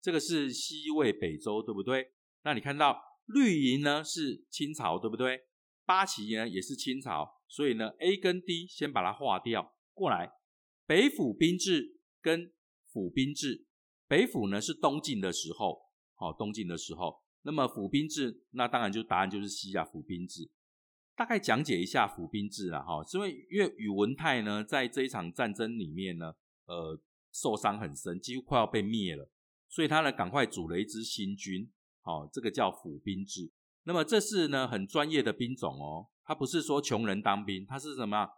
[0.00, 2.10] 这个是西魏北周，对不对？
[2.42, 5.42] 那你看到绿营呢是清朝，对不对？
[5.84, 9.76] 八旗呢也是清朝，所以呢 A 跟 D 先把它划掉。
[9.94, 10.32] 过来，
[10.84, 12.52] 北府兵制跟
[12.88, 13.66] 府兵制，
[14.08, 15.80] 北府呢是东晋的时候，
[16.14, 20.50] 好，东晋的时候，那么府兵制，那当然就答案就是西啊，府兵制。
[21.14, 26.32] 大概讲解一下府兵制啊，哈，因为因为宇文泰呢，在这一场战争里面呢，
[26.66, 26.98] 呃，
[27.32, 29.30] 受伤很深，几乎快要被灭了，
[29.68, 31.70] 所以他呢，赶快组了一支新军，
[32.00, 33.52] 好，这个叫府兵制。
[33.84, 38.28] 那么这是呢，很专业的兵种哦，他不是说穷人当兵，他是什么？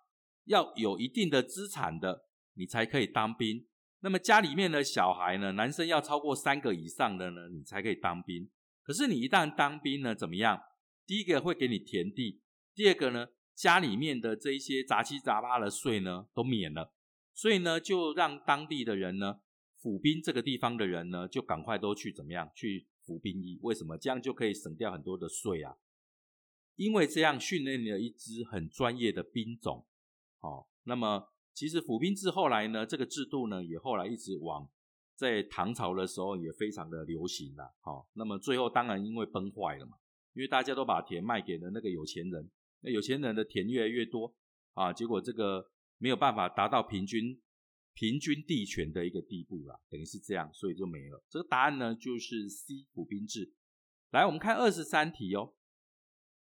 [0.46, 3.66] 要有一定的资产的，你才可以当兵。
[4.00, 8.50] 那么家里面的小孩呢，男生要超过三个以上的呢，你才可以当兵。
[8.82, 10.60] 可是你一旦当兵呢，怎么样？
[11.06, 12.42] 第一个会给你田地。
[12.74, 16.92] 第二个呢，家里面的这一些杂七杂八的税呢都免了，
[17.32, 19.40] 所以呢就让当地的人呢，
[19.78, 23.60] 府兵这个地方的人呢，就赶快都去怎么样去服兵役？
[23.62, 25.76] 为什么这样就可以省掉很多的税啊？
[26.74, 29.86] 因为这样训练了一支很专业的兵种。
[30.40, 34.68] 哦，那么其实府兵制后来呢，这个制度呢也后来一直往
[35.14, 37.72] 在唐朝的时候也非常的流行了。
[37.80, 39.96] 好，那么最后当然因为崩坏了嘛，
[40.32, 42.50] 因为大家都把田卖给了那个有钱人。
[42.84, 44.34] 那有钱人的田越来越多
[44.74, 47.40] 啊，结果这个没有办法达到平均
[47.94, 51.24] 平均地权的一个地步了，等于是这样，所以就没了。
[51.30, 53.54] 这个答案呢就是 C 府兵制。
[54.10, 55.54] 来，我们看二十三题哦，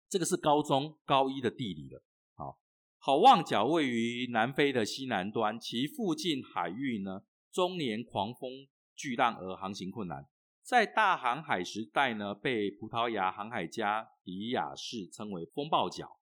[0.10, 2.04] 这个是高中高一的地理了。
[2.34, 2.60] 好，
[2.98, 8.50] 好望角位于南非的西南端，其附近海域呢终年狂风
[8.96, 10.28] 巨浪而航行困难。
[10.64, 16.18] 在大航海时代呢，被葡萄牙航海家迪亚士称为风暴角。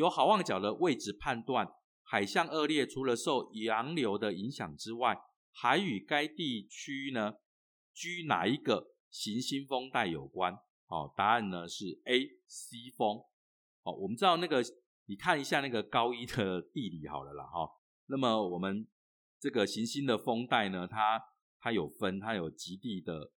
[0.00, 1.70] 由好望角的位置判断，
[2.02, 5.14] 海象恶劣，除了受洋流的影响之外，
[5.52, 7.34] 还与该地区呢
[7.92, 10.54] 居哪一个行星风带有关？
[10.86, 13.18] 哦，答案呢是 A 西风。
[13.82, 14.62] 哦，我们知道那个，
[15.04, 17.68] 你看一下那个高一的地理好了啦，哈。
[18.06, 18.88] 那么我们
[19.38, 21.22] 这个行星的风带呢，它
[21.60, 23.30] 它有分，它有极地的，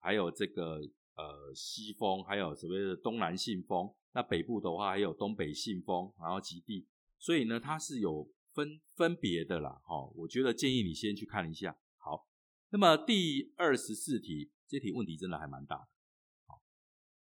[0.00, 0.80] 还有这个
[1.18, 3.92] 呃西风，还有所谓的东南信风。
[4.12, 6.86] 那北部的话还有东北信风，然后极地，
[7.18, 11.76] 所以呢它是有分分别的啦，哈，我觉得建议你先去看一下。
[11.98, 12.26] 好，
[12.70, 15.88] 那么第二十四题，这题问题真的还蛮大的，
[16.46, 16.62] 好，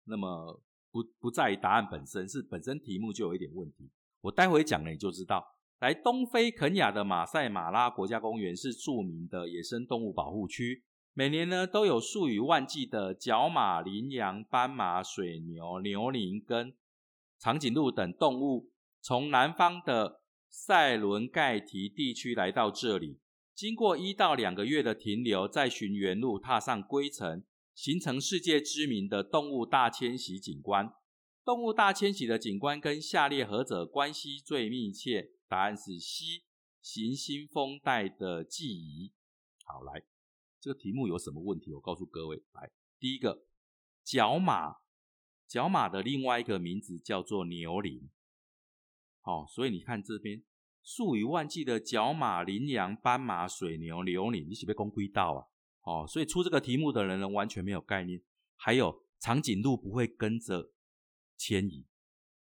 [0.06, 3.90] 那么不不在于答案本身，是本身题目就有一点问题。
[4.22, 5.46] 我待会讲了你就知道，
[5.80, 10.84] 来东非肯亚的马赛马拉国家公园是著名的野生动物保护区，
[11.18, 16.76] 每年呢都有数以万计的角马、羚羊、斑马、水牛、牛羚跟
[17.40, 23.22] 长颈鹿等动物从南方的塞伦盖提地区来到这里，
[23.54, 30.94] 经过一到两个月的停留，再循原路踏上归程，形成世界知名的动物大迁徙景观。
[31.46, 35.30] 动物大迁徙的景观跟下列何者关系最密切？
[35.48, 36.44] 答案是 C，
[36.82, 39.14] 行星风带的记忆。
[39.64, 40.04] 好，来，
[40.66, 41.72] 这个题目有什么问题？
[41.76, 43.46] 我告诉各位，来，第一个，
[44.04, 44.78] 角马，
[45.48, 48.10] 角马的另外一个名字叫做牛羚。
[49.22, 50.44] 好，所以你看这边
[50.82, 55.46] 数以万计的角马、羚羊、斑马、水牛、牛羚，你是不是公归到啊？
[55.84, 58.20] 哦，所以出这个题目的人呢，完全没有概念。
[58.56, 60.72] 还有长颈鹿不会跟着
[61.38, 61.86] 迁移，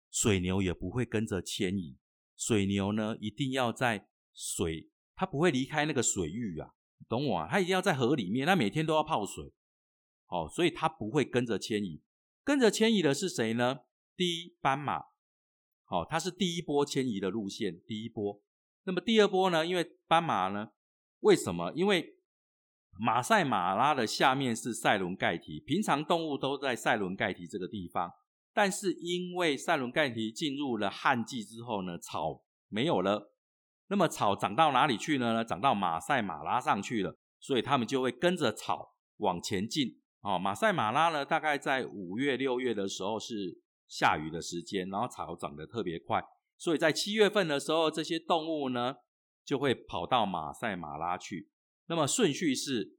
[0.09, 1.99] 水牛也不会跟着迁移。
[2.35, 6.73] 水牛呢，一定要在水，它不会离开那个水域啊，
[7.07, 7.47] 懂我啊？
[7.49, 9.53] 它一定要在河里面，它每天都要泡水，
[10.27, 12.01] 哦，所以它不会跟着迁移。
[12.43, 13.81] 跟着迁移的是谁呢？
[14.15, 14.97] 第一斑马，
[15.87, 18.41] 哦，它是第一波迁移的路线，第一波。
[18.83, 19.65] 那么第二波呢？
[19.65, 20.71] 因为斑马呢，
[21.19, 21.71] 为什么？
[21.75, 22.17] 因为
[22.99, 28.11] 马赛马拉的下面是塞伦盖提，平常动物都在塞伦盖提这个地方。
[28.51, 33.31] 但是因为塞伦盖提进入了旱季之后呢，草没有了，
[33.89, 35.43] 那么草长到哪里去呢？
[35.43, 39.99] 长到马赛马拉上去了，所以他们就会跟着草往前进。
[40.21, 46.23] 哦，马赛马拉呢，大概在五月六月的时候是下雨的时间，然后草长得特别快，
[46.57, 48.95] 所以在七月份的时候，这些动物呢
[49.43, 51.49] 就会跑到马赛马拉去。
[51.87, 52.97] 那么顺序是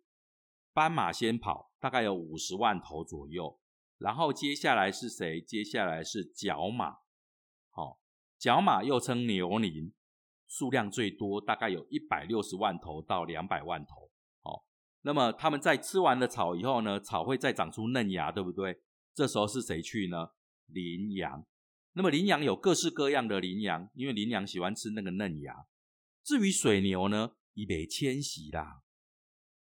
[0.73, 3.61] 斑马先跑，大概有五十万头左右。
[3.99, 5.41] 然后接下来是谁？
[5.43, 6.97] 接下来是角马，
[7.69, 8.01] 好，
[8.39, 9.93] 角马又称牛羚，
[10.51, 14.11] 数量最多，大概有一百六十万头到两百万头。
[14.43, 14.65] 好，
[15.03, 18.83] 那么他们在吃完了草以后呢，草会再长出嫩芽，对不对？
[19.15, 20.31] 这时候是谁去呢？
[20.67, 21.47] 羚羊。
[21.93, 25.67] 那么羚羊有各式各样的羚羊，因为羚羊喜欢吃那个嫩芽。
[26.25, 28.83] 至于水牛呢，已被迁徙啦。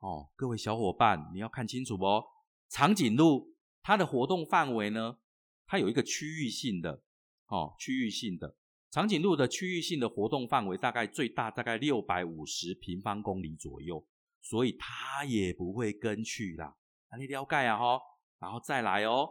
[0.00, 2.24] 哦，各位小伙伴，你要看清楚哦，
[2.68, 3.52] 长颈鹿。
[3.84, 5.18] 它的活动范围呢？
[5.66, 7.02] 它有一个区域性的，
[7.46, 8.56] 哦，区域性的
[8.92, 14.06] 长颈鹿的区域性的活动范围大概最大大概六百五十平方公里左右，
[14.42, 16.76] 所以它也不会跟去啦。
[17.10, 17.78] 那你了解啊？
[17.78, 17.98] 哈，
[18.38, 19.26] 然后再来哦，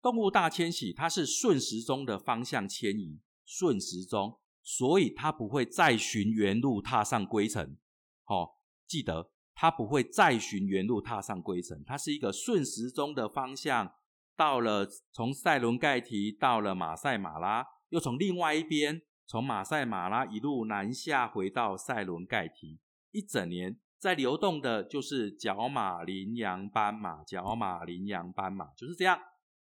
[0.00, 7.76] 动物大迁徙它是顺时钟的方向迁移，顺时钟，所以它不会再循原路踏上归程。
[8.24, 8.52] 哦，
[8.86, 9.30] 记得。
[9.60, 13.92] 它不会再循原路踏上归程，它是一个顺时钟的方向，
[14.36, 22.78] 到了从塞伦盖提到了马赛马拉，又从另外一边从马赛马拉一路南下回到塞伦盖提，
[23.10, 29.18] 一整年在流动的就是角马、羚羊、斑马，角马、羚羊、斑马就是这样，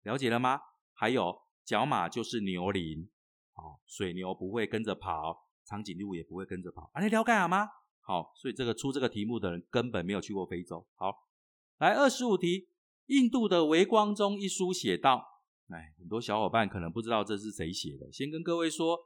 [0.02, 0.60] 了解了吗？
[0.92, 3.08] 还有角马就是牛羚，
[3.54, 7.68] 哦，水牛不会跟着跑，长颈鹿也不会跟着跑，啊，你了解了吗？
[8.00, 10.86] 好，所以这个出这个题目的人根本没有去过非洲。
[10.96, 11.28] 好，
[11.78, 12.68] 来二十五题，
[13.06, 15.39] 印度的微光中一书写道，
[15.70, 18.98] 哎，很多小伙伴可能不知道这是谁写的，先跟各位说，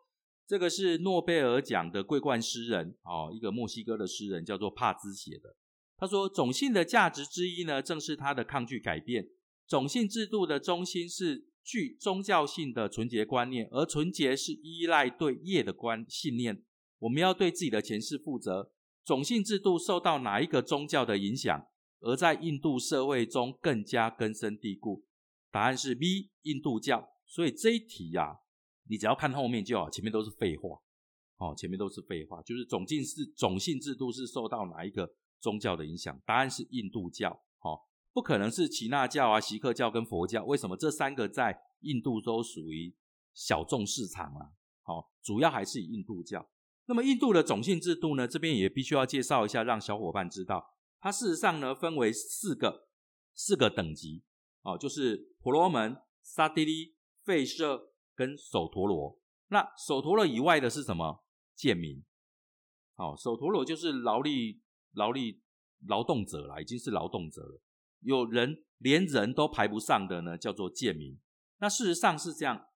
[0.47, 5.57] 这个是诺贝尔奖的桂冠诗人，哦，一个墨西哥的诗人叫做帕兹写的。
[5.97, 9.29] 他说，种姓的价值之一呢，正是他的抗拒改变。
[9.67, 16.63] 种姓制度的中心是具宗教性的纯洁观念，而纯洁是依赖对业的观信念。
[16.99, 18.73] 我们要对自己的前世负责。
[19.05, 21.67] 种姓制度受到哪一个宗教的影响，
[22.01, 25.05] 而在印度社会中更加根深蒂固？
[25.55, 27.11] 答案是 B，印度教。
[27.25, 28.41] 所以这一题呀，
[28.89, 30.81] 你只要看后面就好，前面都是废话。
[31.37, 36.21] 哦，前面都是废话，就是种姓是种姓制度是受到哪一个宗教的影响？
[36.27, 37.31] 答案是印度教。
[37.61, 37.79] 哦，
[38.13, 40.45] 不可能是耆那教啊、锡克教跟佛教。
[40.45, 42.93] 为什么这三个在印度都属于
[43.33, 44.51] 小众市场啊？
[44.83, 46.51] 好，主要还是以印度教。
[46.87, 48.27] 那么印度的种姓制度呢？
[48.27, 52.89] 这边也必须要介绍一下，让小伙伴知道，它事实上呢分为四个
[53.35, 54.25] 四个等级
[54.65, 59.21] 哦，就是婆罗门、刹帝利、吠舍跟首陀罗。
[59.49, 61.25] 那首陀罗以外的是什么？
[61.55, 62.03] 贱民。
[62.97, 64.63] 哦，首陀罗就是劳力
[64.93, 65.41] 劳力
[65.87, 67.61] 劳动者啦，已经是劳动者了。
[68.01, 71.19] 有人连人都排不上的呢，叫做贱民。
[71.59, 72.67] 那事实上是这样。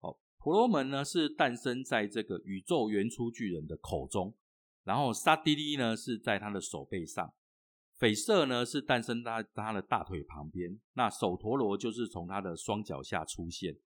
[0.00, 4.36] 哦婆罗门呢是诞生在这个宇宙原初巨人的口中，
[4.84, 7.34] 然后沙迪利呢是在他的手背上，
[7.98, 13.76] 斐舍呢是诞生在他的大腿旁边，那首陀罗就是从他的双脚下出现。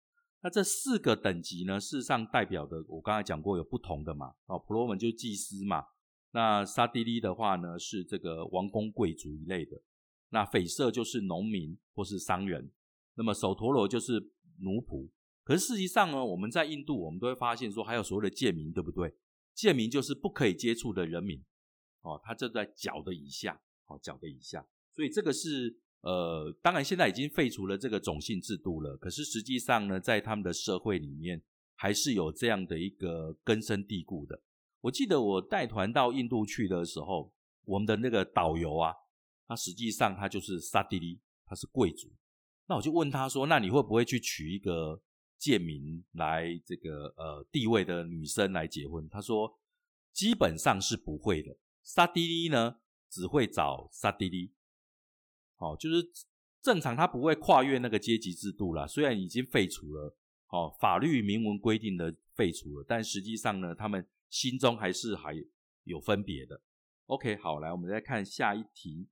[0.42, 4.34] 那这四个等级呢，事实上代表的，我刚才讲过有不同的嘛。
[4.46, 5.84] 哦，婆罗门就是祭司嘛。
[6.32, 9.80] 那刹帝利的话呢，是这个王公贵族一类的。
[10.30, 12.70] 那匪舍就是农民或是商人。
[13.14, 15.10] 那么首陀罗就是奴仆。
[15.44, 19.14] 可是实际上呢，我们在印度，我们都会发现说，还有所谓的贱民，对不对？
[19.54, 21.44] 贱民就是不可以接触的人民。
[22.00, 23.60] 哦，他就在脚的以下，
[23.90, 24.66] 哦，脚的以下。
[24.94, 25.78] 所以这个是。
[26.02, 31.42] 呃，当然现在已经废除了这个种姓制度了，可是实际上呢，在他们的社会里面，
[31.74, 34.40] 还是有这样的一个根深蒂固的。
[34.80, 37.34] 我记得我带团到印度去的时候，
[37.66, 38.94] 我们的那个导游啊，
[39.46, 42.10] 他实际上他就是萨迪利，他是贵族。
[42.66, 45.02] 那我就问他说：“那你会不会去娶一个
[45.38, 49.60] 贱民来这个呃地位的女生来结婚？”他说
[50.14, 51.54] ：“基本上是不会的。
[51.82, 52.76] 萨迪利呢，
[53.10, 54.52] 只会找萨蒂利。”
[55.58, 55.96] 哦，就是
[56.62, 58.86] 正常，他不会跨越那个阶级制度啦。
[58.86, 60.16] 虽然已经废除了，
[60.48, 65.34] 哦，法律明文规定的废除了，但实际上呢，他们心中还是还
[65.84, 66.60] 有分别的。
[67.06, 69.08] OK，好，来，我们再看下一题，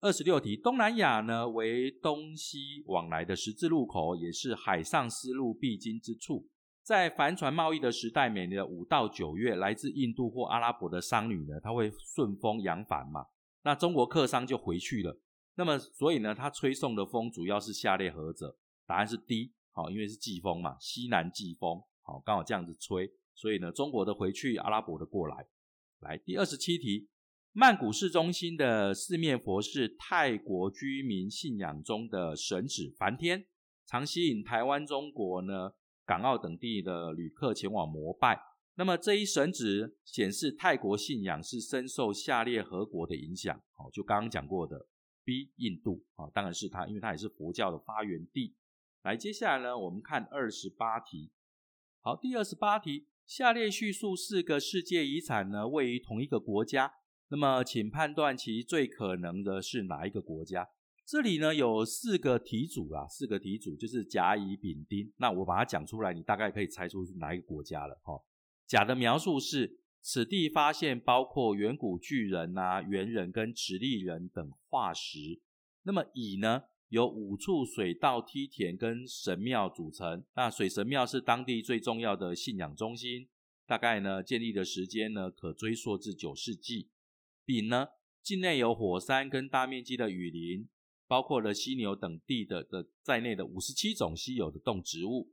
[0.00, 0.56] 二十六题。
[0.56, 6.48] 东南亚呢为东西往来的十字路口，也是海上丝路必经之处。
[6.82, 13.26] 在帆船贸易的时代，每年的五到九月，来自印度或阿拉伯的商女呢，她会顺风扬帆嘛，
[13.66, 15.18] 那中国客商就回去了。
[15.56, 18.56] 那么，所以呢，它吹送的风主要是下列何者？
[18.86, 25.48] 答案是 D，好，因为是季风嘛，西南季风，好，刚好这样子吹，所以呢，中国的回去，阿拉伯的过来。
[25.98, 27.08] 来，第二十七题，
[27.50, 33.46] 曼谷市中心的四面佛是泰国居民信仰中的神祇梵天，
[33.84, 35.72] 常吸引台湾、中国呢、
[36.04, 38.40] 港澳等地的旅客前往膜拜。
[38.76, 43.60] 那么这一神祇显示泰国信仰是深受下列何国的影响？
[43.74, 44.86] 好，就刚刚讲过的。
[45.24, 48.54] B 印度啊，当然是它，因为它也是佛教的发源地。
[49.02, 51.32] 来，接下来呢，我们看二十八题。
[52.00, 56.92] 好，第二十八题，下列叙述四个世界遗产呢位于同一个国家，
[57.30, 60.68] 那么请判断其最可能的是哪一个国家？
[61.04, 65.12] 这里呢有四个题组啊，四个题组就是甲、乙、丙、丁。
[65.16, 68.00] 那我把它讲出来，你大概可以猜出是哪一个国家了。
[68.04, 68.14] 哈，
[68.66, 69.80] 甲的描述是。
[70.08, 75.40] 此地发现包括远古巨人啊、猿人跟直立人等化石。
[75.82, 80.24] 那么乙呢，由五处水稻梯田跟神庙组成。
[80.36, 83.26] 那水神庙是当地最重要的信仰中心，
[83.66, 86.88] 大概呢建立的时间呢可追溯至九世纪。
[87.44, 87.88] 丙呢，
[88.22, 90.68] 境内有火山跟大面积的雨林，
[91.08, 95.32] 包括了犀牛等地的的在内的五十七种稀有的动植物。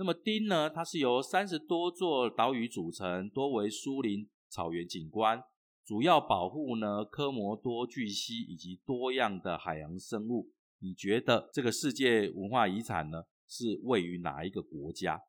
[0.00, 0.70] 那么丁呢？
[0.70, 5.44] 它是由三十多座岛屿组成，多为疏林草原景观，
[5.84, 10.50] 主要保护呢科摩多巨蜥以及多样的海洋生物。
[10.78, 15.20] 你觉得这个世界文化遗产呢是位于哪一个国家？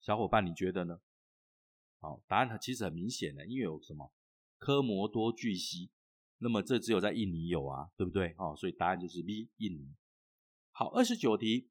[0.00, 0.98] 小伙伴，你觉得呢？
[2.00, 4.10] 好，答案其实很明显的，因为有什么
[4.56, 5.90] 科摩多巨蜥，
[6.38, 8.34] 那么这只有在印尼有啊，对不对？
[8.38, 9.92] 哦，所以答案就是 B，印尼。
[10.70, 11.68] 好，二十九题。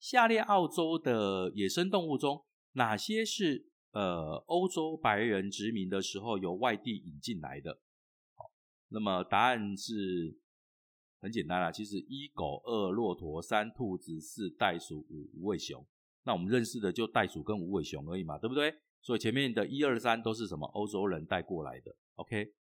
[0.00, 2.42] 下列澳洲的野生动物中，
[2.72, 7.78] 哪些是呃欧洲白人殖民的时候由外地引进来的？
[8.34, 8.50] 好，
[8.88, 10.38] 那么答案是
[11.20, 15.86] 很简单啦，其实一狗、二骆驼、三兔子、四袋鼠、五无尾熊。
[16.24, 18.74] 那我们认识的就袋鼠跟无尾熊而已嘛，对不对？
[19.02, 22.54] 所以前面的一二三都是什么欧洲人带过来的？OK，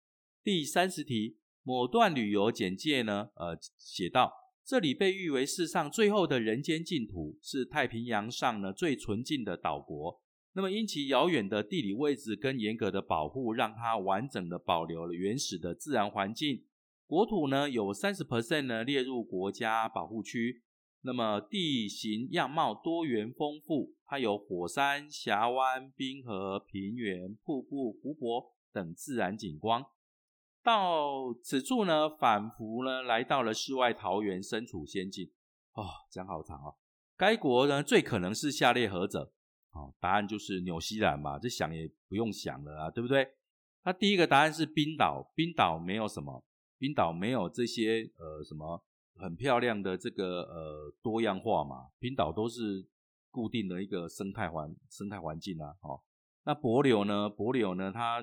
[0.43, 3.29] 第三十题，某段旅游简介呢？
[3.35, 4.46] 呃，写到。
[4.67, 10.19] 这里被誉为世上最后的人间净土，是太平洋上呢最纯净的岛国。
[10.51, 16.65] 那么因其遥远的地理位置跟严格的保护，让它完整的保留了原始的自然环境。
[17.05, 20.61] 国土呢有三十 percent 呢列入国家保护区。
[21.03, 29.81] 那么地形样貌多元丰富，它有火山、峡湾、冰河、平原、瀑布、湖泊等自然景观。
[30.67, 35.31] 到此处呢，仿佛呢来到了世外桃源，身处仙境。
[35.71, 36.75] 哦，讲好长哦。
[37.15, 39.31] 该国呢最可能是下列何者？
[39.71, 43.25] 哦，答案就是纽西兰嘛，这想也不用想了啊，对不对？
[43.85, 46.43] 那第一个答案是冰岛，冰岛没有什么，
[46.77, 48.83] 冰岛没有这些呃什么
[49.15, 52.85] 很漂亮的这个呃多样化嘛，冰岛都是
[53.31, 55.77] 固定的一个生态环生态环境啊。
[55.79, 56.01] 哦，
[56.43, 57.29] 那帛琉呢？
[57.29, 57.89] 帛琉呢？
[57.89, 58.21] 它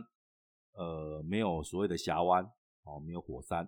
[0.74, 2.44] 呃，没有所谓的峡湾，
[2.82, 3.64] 哦，没有火山，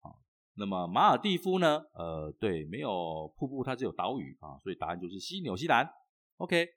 [0.00, 0.12] 啊，
[0.54, 1.84] 那么马尔蒂夫呢？
[1.94, 5.88] 呃，对，没有瀑布，它只有岛屿啊，所以答案就是西纽西兰。
[6.36, 6.68] OK，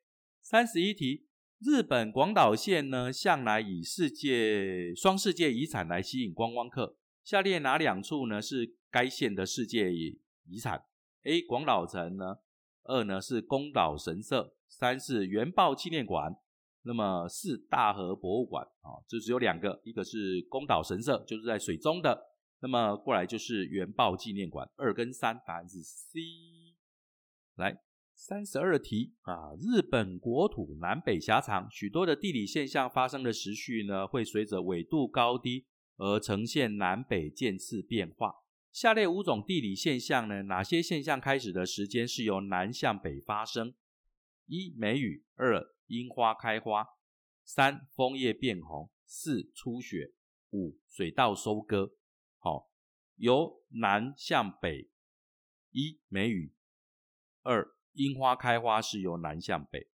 [0.42, 1.28] 三十一题，
[1.60, 6.98] 日本广岛县呢，向来以世界双世界遗产来吸引观光客。
[7.24, 10.86] 下列哪两处呢是该县的世界遗产
[11.24, 11.42] ？A.
[11.42, 12.38] 广岛城呢？
[12.84, 16.38] 二呢是宫岛神社，三是原爆纪念馆，
[16.88, 22.18] 那么四大河博物馆啊，就只有两个，一个是宫岛神社，就是在水中的，
[22.62, 26.20] 那么过来就是原爆纪念馆，二跟三答案是 C。
[27.56, 27.82] 来
[28.16, 35.68] 三十二题啊，日本国土南北狭长，许多的地理现象发生的时序呢，会随着纬度高低
[35.98, 38.34] 而呈现南北渐次变化。
[38.72, 40.44] 下列五种地理现象呢？
[40.44, 43.74] 哪些现象开始的时间是由南向北发生？
[44.46, 46.84] 一、梅雨；二、樱花开花；
[47.44, 50.14] 三、枫叶变红；四、初雪；
[50.52, 51.94] 五、水稻收割。
[52.38, 52.70] 好，
[53.16, 54.90] 由南向北。
[55.72, 56.54] 一、梅雨；
[57.44, 59.90] 二、樱花开花是由南向北；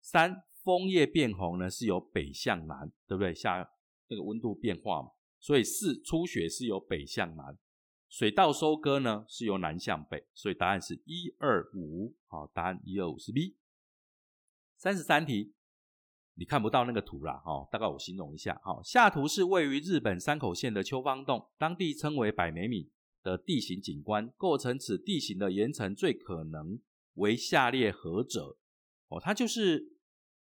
[0.00, 3.34] 三、枫叶变红呢是由北向南，对不对？
[3.34, 3.70] 下
[4.08, 5.10] 那个温度变化嘛，
[5.40, 7.56] 所以四、初雪是由北向南。
[8.08, 12.14] 水稻收割呢是由南向北，所以答案是一二五。
[12.26, 13.56] 好，答案一二五是 B。
[14.76, 15.54] 三十三题，
[16.34, 18.60] 你看不到那个图啦，哈，大概我形容一下。
[18.62, 22.90] 好，下图是位于日本山口县的秋芳洞，当地称为百美米
[23.22, 26.80] 的地形景观，构成此地形的岩层最可能
[27.14, 28.56] 为下列何者？
[29.08, 29.92] 哦，它就是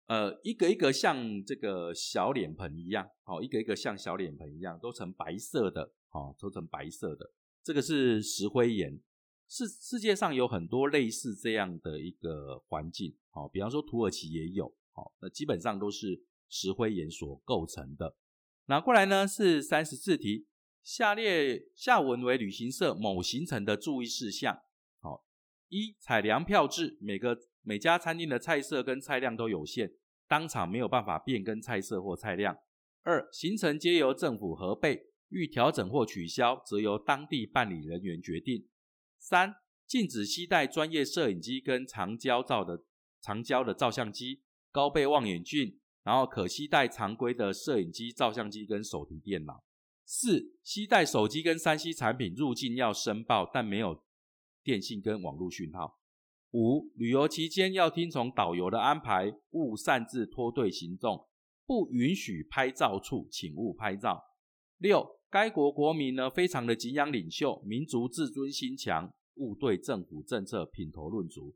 [0.07, 7.31] 呃一个一个像这个小脸盆一样，哦，一个一个像小脸盆一样，都成白色的，哦，都成白色的。
[7.63, 8.99] 这个是石灰岩，
[9.53, 18.15] 世世界上有很多类似这样的一个环境，好，比方说土耳其也有，好，那基本上都是石灰岩所构成的。
[18.65, 20.47] 拿过来呢是三十四题，
[20.81, 24.59] 下列下文为旅行社某行程的注意事项，
[24.99, 25.23] 好，
[25.69, 29.93] 一采粮票制，每个每家餐厅的菜色跟菜量都有限，
[30.27, 32.57] 当场没有办法变更菜色或菜量。
[33.03, 35.11] 二行程皆由政府核备。
[35.29, 38.67] 欲调整或取消，则由当地办理人员决定。
[39.23, 39.55] 三、
[39.87, 42.83] 禁止携带专业摄影机跟长焦照的
[43.21, 49.63] 长焦的照相机、高倍望远镜，然后可携带常规的摄影机、照相机跟手提电脑。
[50.03, 54.03] 四、携带手机跟三 C 产品入境要申报，但没有
[54.61, 56.01] 电信跟网络讯号。
[56.51, 61.29] 五、旅游期间要听从导游的安排，勿擅自脱队行动，
[61.65, 64.21] 不允许拍照处，请勿拍照。
[64.79, 65.22] 六。
[65.33, 71.55] 该国国民呢，非常的敬仰领袖，民族自尊心强，勿对政府政策品头论足。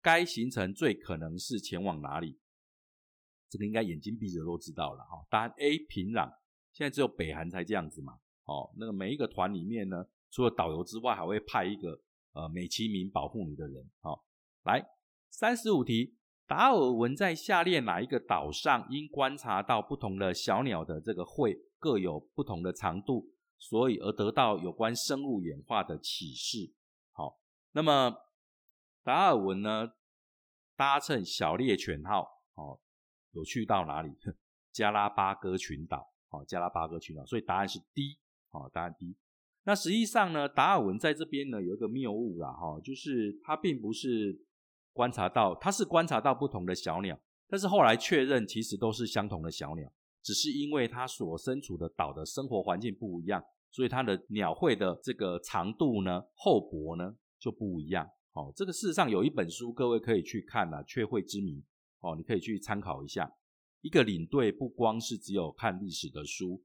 [0.00, 2.38] 该行程最可能是前往哪里？
[3.50, 5.22] 这个应该眼睛闭着都知道了哈。
[5.28, 6.32] 答案 A 平壤，
[6.72, 8.14] 现在只有北韩才这样子嘛。
[8.46, 12.00] 哦，那个每一个团里面呢，除了导游之外，还会派一个
[12.32, 13.86] 呃美其名保护你的人。
[14.00, 14.24] 好，
[14.64, 14.82] 来
[15.28, 16.16] 三十五题。
[16.46, 26.72] 达尔文在下列哪一个岛上因观察到不同的小鸟的这个喙各有不同的长度，所以而得到有关生物演化的启示？
[27.10, 27.40] 好，
[27.72, 28.14] 那么
[29.02, 29.94] 达尔文呢
[30.76, 32.78] 搭乘小猎犬号，哦，
[33.32, 34.14] 有去到哪里？
[34.70, 38.18] 加拉巴哥群岛，哦，加拉巴哥群岛，所以答案是 D，
[38.50, 39.16] 哦，答案 D。
[39.64, 44.46] 那实际上呢，达尔文在这边呢有一个谬误啦，哈，就是他并不是。
[44.92, 49.90] 观察到，他是观察到不同的小鸟，但是后来确认其实都是相同的小鸟，
[50.22, 58.08] 只是因为它所身处的岛的生活环境不一样，所以它的鸟喙的这个长度呢、厚薄呢就不一样。
[58.32, 61.52] 哦，这个事实上有一本书，各位可以去看啊，《雀喙之谜》
[62.00, 63.32] 哦，你可以去参考一下。
[63.80, 66.62] 一个领队不光是只有看历史的书，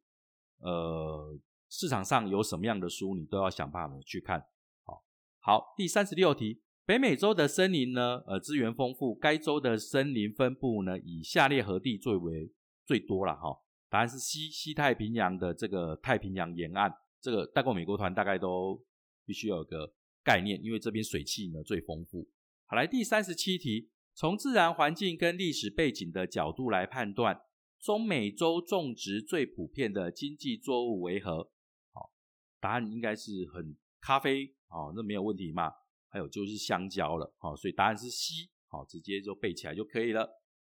[0.59, 1.39] 呃，
[1.69, 4.45] 市场上有什么样的书，你都要想办法去看。
[4.83, 5.03] 好，
[5.39, 6.61] 好，第三十六题。
[6.85, 9.15] 北美洲的森林呢，呃，资源丰富。
[9.15, 12.51] 该州的森林分布呢，以下列何地最为
[12.85, 13.35] 最多了？
[13.35, 13.49] 哈，
[13.89, 16.93] 答案是西西太平洋的这个太平洋沿岸。
[17.19, 18.79] 这个带过美国团大概都
[19.25, 19.91] 必须有个
[20.23, 22.29] 概念，因为这边水汽呢最丰富。
[22.67, 27.41] 好，来第三十七题，从自然环境跟历史背景的角度来判断，
[27.79, 31.51] 中美洲种植最普遍的经济作物为何？
[31.91, 32.11] 好，
[32.59, 35.71] 答案应该是很咖啡，哦，那没有问题嘛？
[36.09, 40.29] 还有就是香蕉了，好，所以答案是 C，好，直接就背起来就可以了。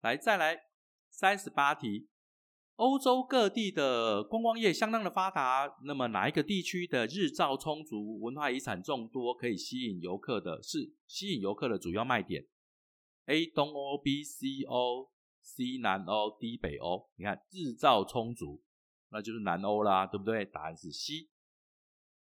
[0.02, 0.56] 来，再来
[1.16, 2.10] 三十八题，
[2.74, 12.46] 欧洲各地的观光业相当的发达，那么哪一个地区的日照充足、文化遗产众多，可以吸引游客的，是吸引游客的主要卖点
[13.24, 13.46] ？A.
[13.46, 14.22] 东欧，B.
[14.22, 15.10] 西欧
[15.40, 15.78] ，C.
[15.80, 16.58] 南欧，D.
[16.58, 17.08] 北欧。
[17.16, 18.62] 你看日照充足，
[19.10, 20.44] 那就是南欧啦，对不对？
[20.44, 21.30] 答案是 C。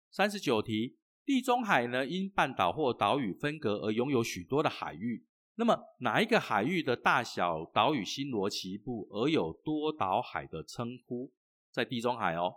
[0.10, 0.98] 三十九题。
[1.24, 5.28] 地中海呢，因半岛或岛屿分隔而拥有许多的海域。
[5.56, 11.32] 那么，哪一个海域的大小岛屿星罗棋布，而有多岛海的称呼？
[11.72, 12.56] 在地中海哦。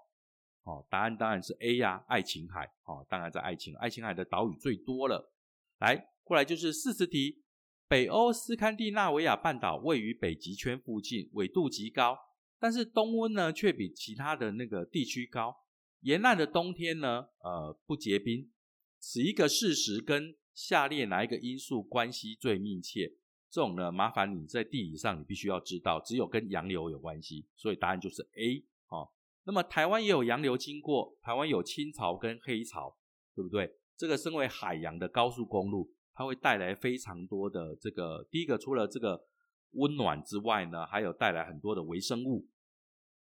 [0.62, 2.72] 哦，答案当然是 A 呀，爱琴海。
[2.84, 5.32] 哦，当然在爱琴，爱琴海的岛屿最多了。
[5.80, 7.42] 来，过来就是四十题，
[7.86, 12.16] 北欧斯堪的纳维亚半岛位于北极圈附近，纬度极高，
[12.58, 15.54] 但是冬温呢却比其他的那个地区高。
[16.00, 18.50] 沿岸的冬天呢，呃，不结冰。
[18.98, 23.12] 此一个事实跟下列哪一个因素关系最密切？
[23.50, 29.10] 这种呢，麻烦你在地理上你必须要知道，只有跟洋流有关系，所以答案就是 A 哦。
[29.44, 32.96] 那么台湾也有洋流经过，台湾有青潮跟黑潮，
[33.34, 33.70] 对不对？
[33.96, 39.24] 这个身为海洋的高速公路，它会带来非常多的这个第一个，除了这个
[39.72, 42.48] 温暖之外呢，还有带来很多的微生物，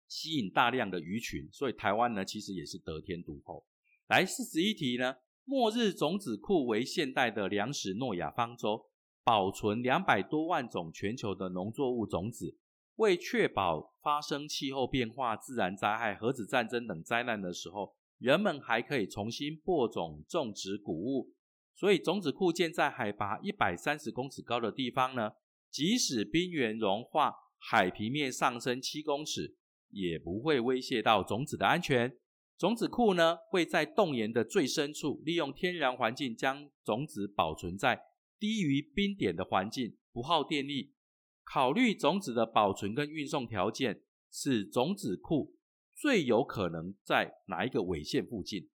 [0.08, 3.66] 吸引大量的鱼群，所以台湾呢其实也是得天独厚。
[4.06, 5.16] 来四十一题呢，
[5.46, 8.86] 末日种子库为现代的粮食诺亚方舟，
[9.22, 12.58] 保存两百多万种全球的农作物种子。
[12.96, 21.32] 为确保发生气候变化、自然灾害、核子战争等灾难的时候，人们还可以重新播种、种植谷物。
[21.74, 25.32] 所以，种子库建在海拔一百三十公尺高的地方呢，
[25.70, 29.56] 即使冰原融化、海平面上升七公尺，
[29.90, 32.16] 也不会威胁到种子的安全。
[32.56, 38.04] 种子库呢，会在洞岩的最深处，利用天然环境将种子保存在
[38.38, 40.94] 低于冰点的环境，不耗电力。
[41.42, 45.56] 考虑种子的保存跟运送条件，是种子库
[45.94, 48.70] 最有可能在哪一个纬线附近？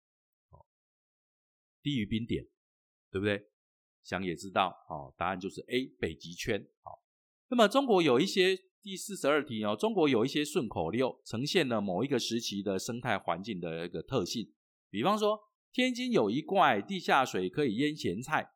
[1.80, 2.44] 低于冰点，
[3.10, 3.48] 对不对？
[4.02, 6.66] 想也知道，哦，答案就是 A 北极圈。
[6.82, 7.02] 好，
[7.48, 8.58] 那么中国有一些
[8.88, 14.50] 第四十二题哦，中国有一些顺口溜呈现了某一个时期的生态环境的一个特性，
[14.88, 15.38] 比方说
[15.70, 18.50] 天津有一怪地下水可以腌咸菜，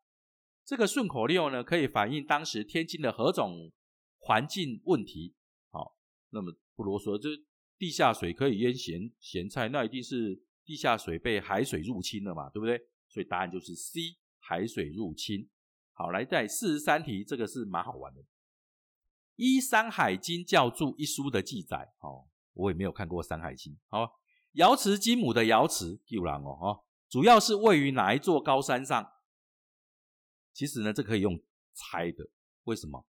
[0.64, 3.70] 这个顺口溜呢，可以反映当时天津的何种？
[4.16, 5.34] 环境问题，
[5.70, 5.98] 好，
[6.30, 7.28] 那么不啰嗦，就
[7.76, 12.80] 地下水可以腌咸咸菜，那一定是地下水被海水入侵了嘛，对不对？
[13.10, 14.00] 所以答案就是 C，
[14.38, 15.50] 海水入侵。
[15.92, 18.24] 好，来在四十三题，这个是蛮好玩的。
[19.36, 23.72] 依《山海经教注》一书的记载，哦，我也没有看过《山海经》。
[23.88, 24.20] 好，
[24.52, 29.12] 瑶池金母的瑶池，有然哦，哈，主要是位于哪一座高山上？
[30.52, 32.28] 其实呢，这可以用猜的，
[32.64, 33.06] 为什么？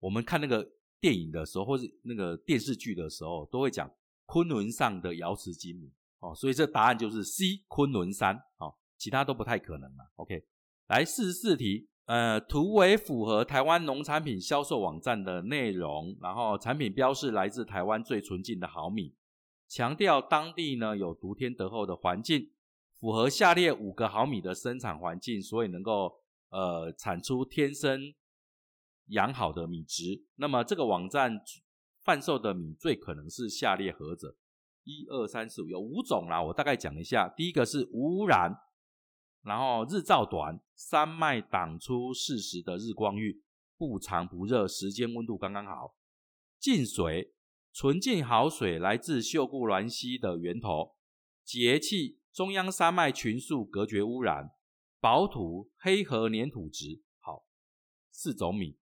[0.00, 3.90] 我们看那个电影的时候，或是那个电视剧的时候，都会讲
[4.24, 5.90] 昆仑上的瑶池金母
[6.20, 10.12] 哦，所以这答案就是 C 昆仑山哦，其他都不太可能了。
[10.16, 10.46] OK，
[10.86, 19.14] 来四十四题，呃，图为符合台湾农产品销售网站的内容，然后产品标示来自台湾最纯净的好米，
[19.68, 22.50] 强调当地呢有独天德厚的环境，
[22.98, 28.14] 符合下列五个好米的生产环境，所以能够呃产出天生。
[29.08, 31.40] 养好的米质，那么这个网站
[32.04, 34.36] 贩售的米最可能是下列何者？
[34.84, 37.26] 一二三四五，有五种啦，我大概讲一下。
[37.34, 38.52] 第一个是无污染，
[39.42, 43.42] 然后日照短，山脉挡出适时的日光浴，
[43.76, 45.96] 不长不热，时间温度刚刚好。
[46.58, 47.34] 净水，
[47.72, 50.96] 纯净好水来自秀姑峦溪的源头。
[51.44, 54.50] 节气，中央山脉群树隔绝污染。
[55.00, 57.46] 薄土，黑河粘土质好。
[58.10, 58.76] 四种米。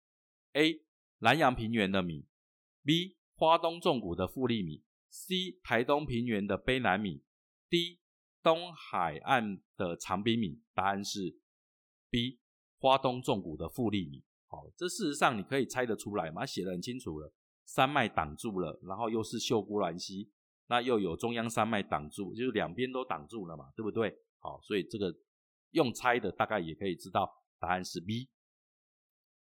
[0.53, 0.83] A.
[1.19, 2.27] 南阳平原的米
[2.85, 3.17] ，B.
[3.35, 5.59] 花东纵谷的富丽米，C.
[5.65, 7.25] 台东平原的卑南米
[7.69, 7.99] ，D.
[8.45, 10.61] 东海岸的长滨米。
[10.75, 11.41] 答案是
[12.11, 12.39] B.
[12.79, 14.23] 花东纵谷的富利米。
[14.47, 16.45] 好，这事实上你可以猜得出来嘛？
[16.45, 17.33] 写的很清楚了，
[17.65, 20.31] 山脉挡住了，然后又是秀姑峦溪，
[20.67, 24.15] 那又有中央山脉挡住，就是两边都挡住了嘛，对不对？
[24.39, 25.13] 好，所以这个
[25.71, 28.29] 用猜的大概也可以知道，答案是 B。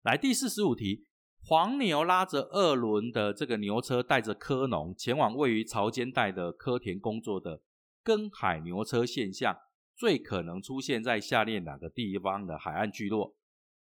[0.02, 1.04] 来第四十五题，
[1.42, 7.60] 黄牛拉着二轮的这个牛车，带着科农前往位于潮间带的科田工作的
[8.08, 9.54] 跟海牛车现象，
[9.94, 13.36] 最可能出现在下列哪个地方的海岸聚落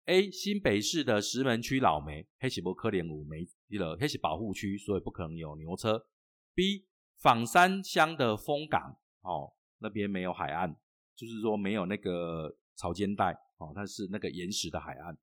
[0.06, 0.28] ？A.
[0.28, 3.46] 新北市的石门区老梅黑喜波科连五梅
[3.78, 6.04] 了黑石保护区，所以不可能有牛车。
[6.52, 6.88] B.
[7.20, 10.74] 仿山乡的丰港哦，那边没有海岸，
[11.14, 15.16] 就是说没有那个潮间带哦，它是那个岩石的海岸。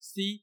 [0.00, 0.42] C，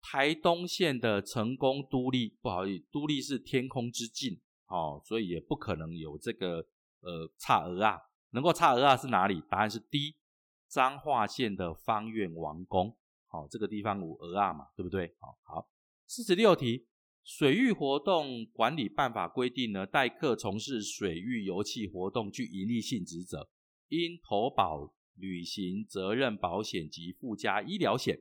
[0.00, 6.68] 台东县的成功都立，不好意思，都立是天空之镜，哦，所以也不可能有这个
[7.04, 8.00] 呃差额啊，
[8.30, 9.42] 能够差额啊是哪里？
[9.48, 10.16] 答案是 D，
[10.68, 12.96] 彰化县的方院王宫，
[13.26, 15.14] 好，这个地方有额啊嘛，对不对？
[15.20, 15.68] 好，好，
[16.06, 16.86] 四十六题，
[17.22, 23.50] 水域活动管理办法规定呢，代客从事水域油气活动具营利性质者，
[23.88, 28.18] 应投保旅行责任保险及附加医疗险。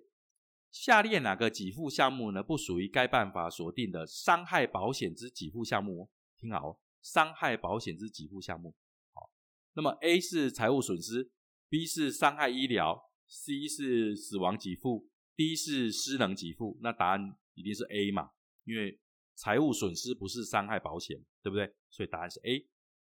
[0.72, 2.42] 下列哪个给付项目呢？
[2.42, 6.10] 不属于该办法锁定的伤害保险之给付项目？
[6.36, 8.74] 听好哦，伤害保险之给付项目。
[9.14, 9.30] 好，
[9.74, 11.30] 那么 A 是财务损失
[11.70, 18.32] ，B 是伤害医疗 C 是死亡给付，D 是失能给付，那答案一定是 A 嘛？
[18.64, 19.00] 因为
[19.36, 21.76] 财务损失不是伤害保险，对不对？
[21.90, 22.68] 所以答案是 A。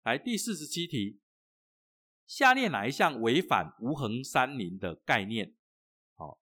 [0.04, 1.20] 来第四十七题，
[2.26, 5.56] 下列哪一项违反无痕山林的概念？
[6.16, 6.40] 好，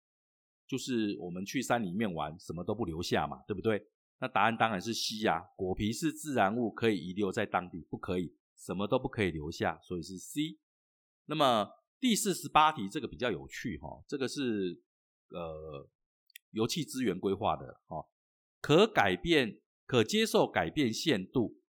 [0.67, 3.89] 就是我们去山里面玩，什么都不留下嘛，对不对？
[4.21, 10.59] 那答案当然是 C 呀，果皮是自然物，可以遗留在当地，不可以，什么都不可以留下，所以是 C。
[11.27, 11.69] 那么
[12.01, 14.83] 第四十八题这个比较有趣哈，这个是
[15.31, 15.89] 呃
[16.53, 18.07] 油气资源规划的哈，
[18.61, 21.61] 可改变、可接受改变限度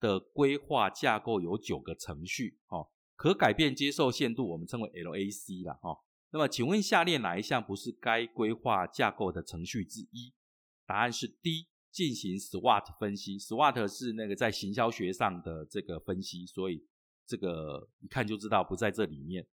[0.00, 5.96] 的规划架构有九个程序哈，可改变接受限度我们称为 LAC 啦哈。
[6.30, 10.32] 那么请问下列哪一项不是该规划架构的程序之一？
[10.92, 13.38] 答案是 D，进行 SWOT 分析。
[13.38, 16.86] SWOT 是那个在行销学上的这个分析，所以。
[17.24, 19.46] 这个一看就知道不在这里面。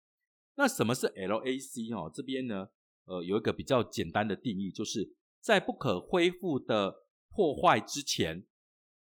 [0.56, 2.10] 那什么是 LAC 哦？
[2.12, 2.66] 这边呢，
[3.04, 8.44] 呃，有一个比较简单的定义，就是在不可恢复的破坏之前，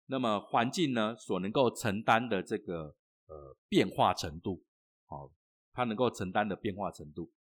[0.07, 4.65] 那么环境呢所能够承担的这个呃变化程度，
[5.05, 5.31] 好，
[5.71, 7.31] 它能够承担的变化程度，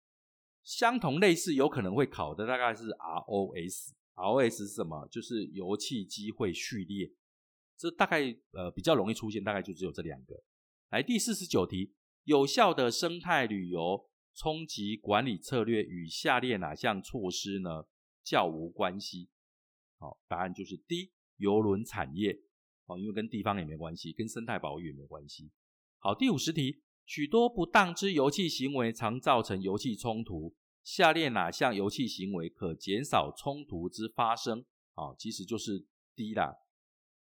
[0.63, 5.07] 相同类似有可能会考的大概是 ROS R O S 是什么？
[5.09, 7.13] 就是油气机会序列，
[7.77, 10.43] 这大概呃比较容易出现，大概就只有这两个。
[10.91, 11.95] 来第四十九题，
[12.25, 17.87] 有效的生态旅游冲击管理策略与下列哪项措施呢
[18.23, 19.29] 较无关系？
[19.99, 22.43] 好，答案就是 D，邮轮产业。
[22.87, 25.51] 哦，因为跟地方也没关系，跟生态保育也没关系。
[25.99, 30.55] 好，第五十题，许多不当之油气行为常造成油气冲突，
[30.85, 34.65] 下列哪项游戏行为可减少冲突之发生？
[34.95, 36.55] 好，其实就是 D 啦。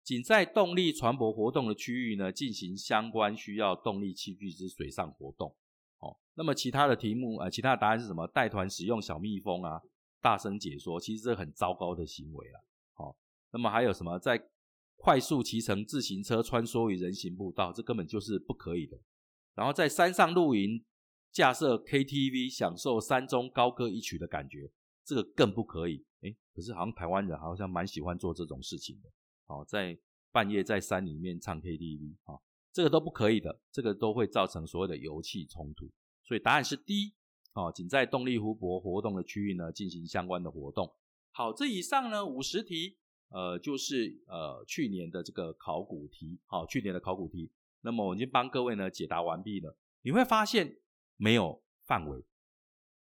[0.02, 5.54] 仅在动力船舶活动的区域呢，进行相关需要动力器具之水上活动。
[5.98, 8.26] 哦，那么其他的题目啊，其他的答案是什么？
[8.28, 9.82] 带团使用小蜜蜂啊，
[10.22, 12.64] 大声解说，其实这很糟糕的行为了。
[12.94, 13.16] 好，
[13.50, 14.18] 那么还有什么？
[14.18, 14.40] 在
[14.96, 18.96] 快速骑乘自行车穿梭于人行步道，这根本就是不可以的。
[19.54, 20.82] 然后在山上露营，
[21.30, 24.70] 架设 KTV，享受山中高歌一曲的感觉，
[25.04, 26.04] 这个更不可以。
[26.22, 29.10] 诶，可是好像台湾人好像蛮喜欢做这种事情的。
[29.46, 29.98] 哦，在
[30.32, 32.38] 半夜在山里面唱 KTV，啊，
[32.72, 35.90] 这个都不可以的，这个都会造成所谓的油气冲突。
[36.24, 37.14] 所以答案是 D，
[37.54, 40.92] 哦，仅在动力湖泊活动的区域呢进行相关的活动。
[41.30, 42.98] 好，这以上呢五十题，
[43.30, 47.50] 呃，就是呃去年的这个考古题，好，去年的考古题。
[47.80, 49.76] 那么我已经帮各位呢解答完毕了。
[50.02, 50.76] 你会发现
[51.18, 52.24] 没有范围，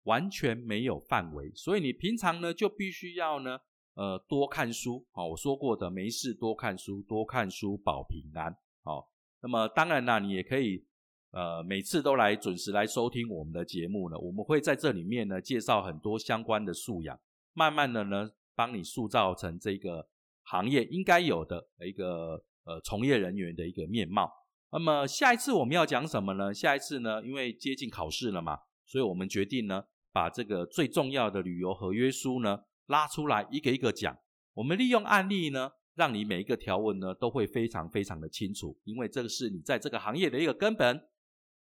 [0.02, 3.60] 完全没有范围，所以你平常呢就必须要呢。
[3.94, 9.10] 呃，多看书，好，我说过的，没事多看书，多看书保平安，好。
[9.40, 10.86] 那么当然啦，你也可以，
[11.32, 14.16] 呃，每次都来准时来收听我们的节目呢。
[14.16, 17.18] 我们会在这里面呢介绍很多相关的素养，
[17.54, 20.08] 慢慢的呢帮你塑造成这个
[20.42, 24.32] 行业应该有的一个呃从业人员的一个面貌。
[24.70, 26.52] 那么下一次我们要讲什么呢？
[26.52, 32.60] 下一次呢，因为接近考试了嘛，所以我们决定呢把这个最重要的旅游合约书呢。
[32.88, 34.16] 拉出来一个一个讲，
[34.54, 40.98] 我们利用案例呢，让你每一个条文呢都会非常非常的清楚，因为这个是你在这个行业的一个根本。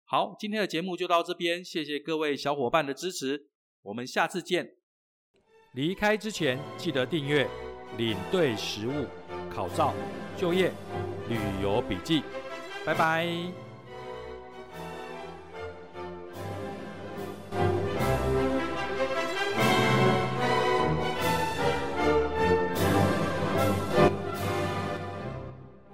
[0.05, 3.49] 好，今天的节目就到这边，谢谢各位小伙伴的支持，
[3.81, 4.75] 我们下次见。
[5.73, 7.45] 离开之前记得订阅
[7.97, 9.05] 领队实务
[9.53, 9.93] 考照
[10.37, 10.71] 就业
[11.27, 12.23] 旅游笔记，
[12.87, 13.66] 拜拜。